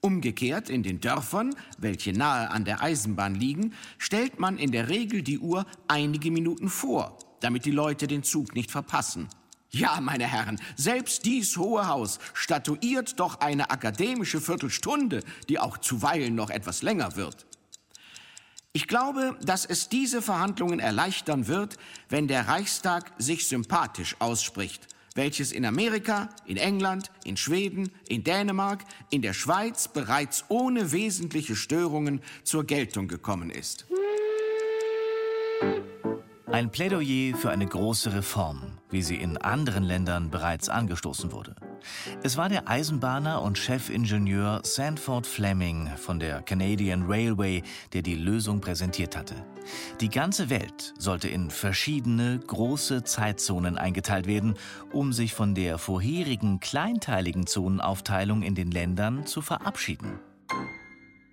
Umgekehrt 0.02 0.70
in 0.70 0.82
den 0.82 1.00
Dörfern, 1.00 1.54
welche 1.76 2.14
nahe 2.14 2.50
an 2.50 2.64
der 2.64 2.82
Eisenbahn 2.82 3.34
liegen, 3.34 3.74
stellt 3.98 4.38
man 4.40 4.56
in 4.56 4.72
der 4.72 4.88
Regel 4.88 5.22
die 5.22 5.38
Uhr 5.38 5.66
einige 5.88 6.30
Minuten 6.30 6.70
vor, 6.70 7.18
damit 7.40 7.66
die 7.66 7.70
Leute 7.70 8.06
den 8.06 8.22
Zug 8.22 8.54
nicht 8.54 8.70
verpassen. 8.70 9.28
Ja, 9.70 10.00
meine 10.00 10.26
Herren, 10.26 10.58
selbst 10.74 11.26
dies 11.26 11.56
Hohe 11.58 11.86
Haus 11.86 12.18
statuiert 12.32 13.20
doch 13.20 13.40
eine 13.40 13.70
akademische 13.70 14.40
Viertelstunde, 14.40 15.22
die 15.50 15.58
auch 15.58 15.76
zuweilen 15.76 16.34
noch 16.34 16.48
etwas 16.48 16.80
länger 16.80 17.16
wird. 17.16 17.46
Ich 18.72 18.88
glaube, 18.88 19.36
dass 19.42 19.66
es 19.66 19.88
diese 19.88 20.22
Verhandlungen 20.22 20.80
erleichtern 20.80 21.46
wird, 21.46 21.76
wenn 22.08 22.26
der 22.26 22.48
Reichstag 22.48 23.12
sich 23.18 23.46
sympathisch 23.46 24.16
ausspricht, 24.18 24.88
welches 25.20 25.52
in 25.52 25.66
Amerika, 25.66 26.30
in 26.46 26.56
England, 26.56 27.10
in 27.24 27.36
Schweden, 27.36 27.90
in 28.08 28.24
Dänemark, 28.24 28.86
in 29.10 29.20
der 29.20 29.34
Schweiz 29.34 29.86
bereits 29.86 30.46
ohne 30.48 30.92
wesentliche 30.92 31.56
Störungen 31.56 32.22
zur 32.42 32.64
Geltung 32.64 33.06
gekommen 33.06 33.50
ist. 33.50 33.84
Ein 36.52 36.70
Plädoyer 36.70 37.36
für 37.36 37.50
eine 37.50 37.64
große 37.64 38.12
Reform, 38.12 38.78
wie 38.90 39.02
sie 39.02 39.14
in 39.14 39.36
anderen 39.36 39.84
Ländern 39.84 40.30
bereits 40.30 40.68
angestoßen 40.68 41.30
wurde. 41.30 41.54
Es 42.24 42.36
war 42.36 42.48
der 42.48 42.68
Eisenbahner 42.68 43.40
und 43.40 43.56
Chefingenieur 43.56 44.60
Sanford 44.64 45.28
Fleming 45.28 45.88
von 45.96 46.18
der 46.18 46.42
Canadian 46.42 47.04
Railway, 47.06 47.62
der 47.92 48.02
die 48.02 48.16
Lösung 48.16 48.60
präsentiert 48.60 49.16
hatte. 49.16 49.36
Die 50.00 50.08
ganze 50.08 50.50
Welt 50.50 50.92
sollte 50.98 51.28
in 51.28 51.50
verschiedene 51.50 52.40
große 52.40 53.04
Zeitzonen 53.04 53.78
eingeteilt 53.78 54.26
werden, 54.26 54.54
um 54.92 55.12
sich 55.12 55.34
von 55.34 55.54
der 55.54 55.78
vorherigen 55.78 56.58
kleinteiligen 56.58 57.46
Zonenaufteilung 57.46 58.42
in 58.42 58.56
den 58.56 58.72
Ländern 58.72 59.24
zu 59.24 59.40
verabschieden. 59.40 60.18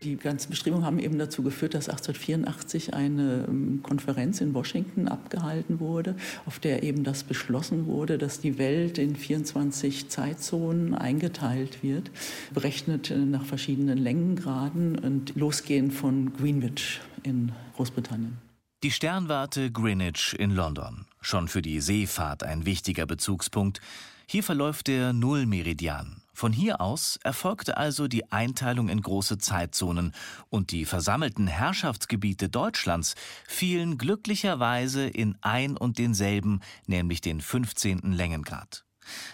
Die 0.03 0.15
ganzen 0.15 0.51
Bestrebungen 0.51 0.85
haben 0.85 0.99
eben 0.99 1.17
dazu 1.17 1.41
geführt, 1.41 1.73
dass 1.73 1.89
1884 1.89 2.93
eine 2.93 3.45
ähm, 3.47 3.79
Konferenz 3.81 4.41
in 4.41 4.53
Washington 4.53 5.07
abgehalten 5.07 5.79
wurde, 5.79 6.15
auf 6.45 6.59
der 6.59 6.83
eben 6.83 7.03
das 7.03 7.23
beschlossen 7.23 7.87
wurde, 7.87 8.19
dass 8.19 8.39
die 8.39 8.59
Welt 8.59 8.99
in 8.99 9.15
24 9.15 10.09
Zeitzonen 10.09 10.93
eingeteilt 10.93 11.81
wird, 11.81 12.11
berechnet 12.53 13.09
äh, 13.09 13.17
nach 13.17 13.43
verschiedenen 13.45 13.97
Längengraden 13.97 14.99
und 14.99 15.35
losgehend 15.35 15.93
von 15.93 16.31
Greenwich 16.33 17.01
in 17.23 17.51
Großbritannien. 17.75 18.37
Die 18.83 18.91
Sternwarte 18.91 19.71
Greenwich 19.71 20.35
in 20.37 20.51
London, 20.51 21.07
schon 21.21 21.47
für 21.47 21.63
die 21.63 21.81
Seefahrt 21.81 22.43
ein 22.43 22.67
wichtiger 22.67 23.07
Bezugspunkt. 23.07 23.81
Hier 24.27 24.43
verläuft 24.43 24.87
der 24.87 25.13
Nullmeridian, 25.13 26.21
von 26.37 26.53
hier 26.53 26.81
aus 26.81 27.17
erfolgte 27.23 27.77
also 27.77 28.07
die 28.07 28.31
Einteilung 28.31 28.89
in 28.89 29.01
große 29.01 29.39
Zeitzonen 29.39 30.13
und 30.49 30.69
die 30.69 30.85
versammelten 30.85 31.47
Herrschaftsgebiete 31.47 32.47
Deutschlands 32.47 33.15
fielen 33.47 33.97
glücklicherweise 33.97 35.07
in 35.07 35.35
ein 35.41 35.75
und 35.75 35.97
denselben, 35.97 36.61
nämlich 36.85 37.21
den 37.21 37.41
15. 37.41 38.11
Längengrad. 38.13 38.85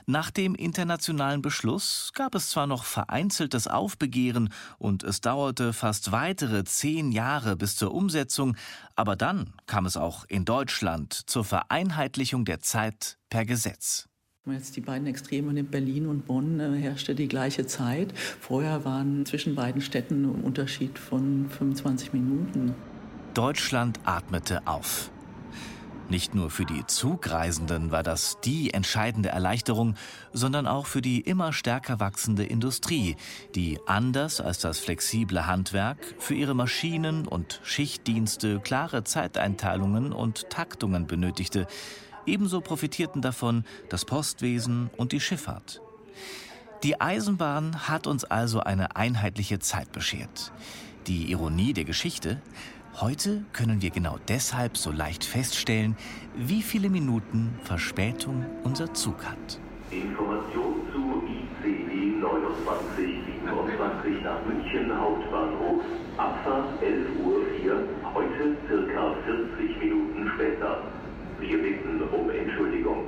Nach 0.05 0.31
dem 0.31 0.55
internationalen 0.55 1.41
Beschluss 1.41 2.11
gab 2.13 2.35
es 2.35 2.49
zwar 2.49 2.67
noch 2.67 2.85
vereinzeltes 2.85 3.67
Aufbegehren 3.67 4.53
und 4.77 5.03
es 5.03 5.19
dauerte 5.19 5.73
fast 5.73 6.13
weitere 6.13 6.63
zehn 6.63 7.11
Jahre 7.11 7.57
bis 7.57 7.75
zur 7.75 7.93
Umsetzung, 7.93 8.55
aber 8.95 9.17
dann 9.17 9.53
kam 9.65 9.85
es 9.85 9.97
auch 9.97 10.23
in 10.29 10.45
Deutschland 10.45 11.11
zur 11.13 11.43
Vereinheitlichung 11.43 12.45
der 12.45 12.61
Zeit 12.61 13.17
per 13.29 13.43
Gesetz. 13.43 14.07
Wenn 14.45 14.55
man 14.55 14.61
jetzt 14.61 14.75
die 14.75 14.81
beiden 14.81 15.07
Extreme 15.07 15.53
nimmt, 15.53 15.71
Berlin 15.71 16.05
und 16.05 16.25
Bonn, 16.25 16.59
äh, 16.59 16.77
herrschte 16.77 17.15
die 17.15 17.29
gleiche 17.29 17.65
Zeit. 17.65 18.13
Vorher 18.41 18.83
waren 18.83 19.25
zwischen 19.25 19.55
beiden 19.55 19.81
Städten 19.81 20.25
ein 20.25 20.43
Unterschied 20.43 20.99
von 20.99 21.49
25 21.49 22.11
Minuten. 22.11 22.75
Deutschland 23.33 24.01
atmete 24.03 24.67
auf. 24.67 25.09
Nicht 26.09 26.35
nur 26.35 26.49
für 26.49 26.65
die 26.65 26.85
Zugreisenden 26.85 27.91
war 27.91 28.03
das 28.03 28.37
die 28.43 28.73
entscheidende 28.73 29.29
Erleichterung, 29.29 29.95
sondern 30.33 30.67
auch 30.67 30.87
für 30.87 31.01
die 31.01 31.21
immer 31.21 31.53
stärker 31.53 32.01
wachsende 32.01 32.43
Industrie, 32.43 33.15
die 33.55 33.79
anders 33.85 34.41
als 34.41 34.59
das 34.59 34.79
flexible 34.79 35.47
Handwerk 35.47 36.15
für 36.19 36.33
ihre 36.33 36.53
Maschinen 36.53 37.25
und 37.25 37.61
Schichtdienste 37.63 38.59
klare 38.59 39.05
Zeiteinteilungen 39.05 40.11
und 40.11 40.49
Taktungen 40.49 41.07
benötigte, 41.07 41.65
Ebenso 42.25 42.61
profitierten 42.61 43.21
davon 43.21 43.63
das 43.89 44.05
Postwesen 44.05 44.89
und 44.97 45.11
die 45.11 45.19
Schifffahrt. 45.19 45.81
Die 46.83 46.99
Eisenbahn 46.99 47.87
hat 47.87 48.07
uns 48.07 48.25
also 48.25 48.59
eine 48.59 48.95
einheitliche 48.95 49.59
Zeit 49.59 49.91
beschert. 49.91 50.51
Die 51.07 51.31
Ironie 51.31 51.73
der 51.73 51.85
Geschichte, 51.85 52.41
heute 52.99 53.45
können 53.53 53.81
wir 53.81 53.89
genau 53.89 54.17
deshalb 54.27 54.77
so 54.77 54.91
leicht 54.91 55.23
feststellen, 55.23 55.95
wie 56.35 56.61
viele 56.61 56.89
Minuten 56.89 57.57
Verspätung 57.63 58.45
unser 58.63 58.93
Zug 58.93 59.25
hat. 59.25 59.59
Information 59.91 60.81
zu 60.91 61.23
ICE 61.63 62.19
2927 62.19 64.23
nach 64.23 64.43
München 64.45 64.91
Hauptbahnhof. 64.97 65.81
Abfahrt 66.17 66.81
11.04 66.81 67.23
Uhr, 67.23 67.45
heute 68.13 68.57
circa 68.67 69.15
40 69.25 69.79
Minuten 69.79 70.29
später. 70.35 70.83
Wir 71.43 71.61
bitten 71.61 72.01
um 72.01 72.29
Entschuldigung. 72.29 73.05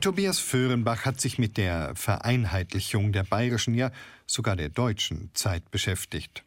Tobias 0.00 0.40
Föhrenbach 0.40 1.04
hat 1.04 1.20
sich 1.20 1.38
mit 1.38 1.56
der 1.56 1.94
Vereinheitlichung 1.94 3.12
der 3.12 3.22
bayerischen, 3.22 3.74
ja 3.74 3.92
sogar 4.26 4.56
der 4.56 4.68
deutschen 4.68 5.30
Zeit 5.32 5.70
beschäftigt. 5.70 6.42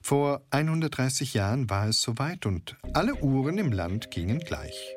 Vor 0.00 0.42
130 0.50 1.34
Jahren 1.34 1.68
war 1.68 1.88
es 1.88 2.00
soweit 2.00 2.46
und 2.46 2.76
alle 2.94 3.16
Uhren 3.16 3.58
im 3.58 3.72
Land 3.72 4.12
gingen 4.12 4.38
gleich. 4.38 4.94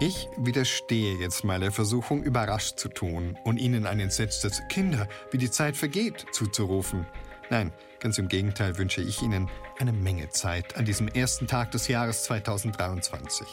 Ich 0.00 0.26
widerstehe 0.36 1.16
jetzt 1.20 1.44
mal 1.44 1.60
der 1.60 1.70
Versuchung, 1.70 2.24
überrascht 2.24 2.76
zu 2.80 2.88
tun 2.88 3.38
und 3.44 3.58
Ihnen 3.58 3.86
ein 3.86 4.00
entsetztes 4.00 4.60
Kinder, 4.68 5.06
wie 5.30 5.38
die 5.38 5.52
Zeit 5.52 5.76
vergeht, 5.76 6.26
zuzurufen. 6.32 7.06
Nein, 7.52 7.70
ganz 8.00 8.16
im 8.16 8.28
Gegenteil 8.28 8.78
wünsche 8.78 9.02
ich 9.02 9.20
Ihnen 9.20 9.46
eine 9.78 9.92
Menge 9.92 10.30
Zeit 10.30 10.74
an 10.78 10.86
diesem 10.86 11.06
ersten 11.06 11.46
Tag 11.46 11.70
des 11.72 11.86
Jahres 11.86 12.22
2023. 12.22 13.46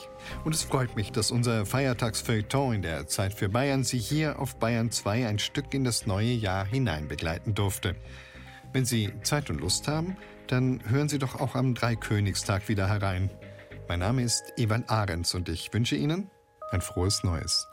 Und 0.46 0.56
es 0.56 0.64
freut 0.64 0.96
mich, 0.96 1.12
dass 1.12 1.32
unser 1.32 1.66
Feiertagsfeuilleton 1.66 2.76
in 2.76 2.82
der 2.82 3.08
Zeit 3.08 3.34
für 3.34 3.50
Bayern 3.50 3.84
Sie 3.84 3.98
hier 3.98 4.40
auf 4.40 4.56
Bayern 4.56 4.90
2 4.90 5.28
ein 5.28 5.38
Stück 5.38 5.74
in 5.74 5.84
das 5.84 6.06
neue 6.06 6.32
Jahr 6.32 6.66
hinein 6.66 7.10
begleiten 7.10 7.56
durfte. 7.56 7.98
Wenn 8.72 8.86
Sie 8.86 9.12
Zeit 9.24 9.50
und 9.50 9.60
Lust 9.60 9.90
haben, 9.90 10.16
dann 10.48 10.80
hören 10.88 11.10
Sie 11.10 11.20
doch 11.20 11.38
auch 11.38 11.56
am 11.56 11.76
Dreikönigstag 11.76 12.70
wieder 12.70 12.88
herein. 12.88 13.30
Mein 13.90 14.00
Name 14.00 14.22
ist 14.22 14.54
Evan 14.56 14.86
Ahrens 14.88 15.36
und 15.36 15.50
ich 15.50 15.74
wünsche 15.74 15.98
Ihnen 15.98 16.32
ein 16.72 16.80
frohes 16.80 17.26
Neues. 17.26 17.68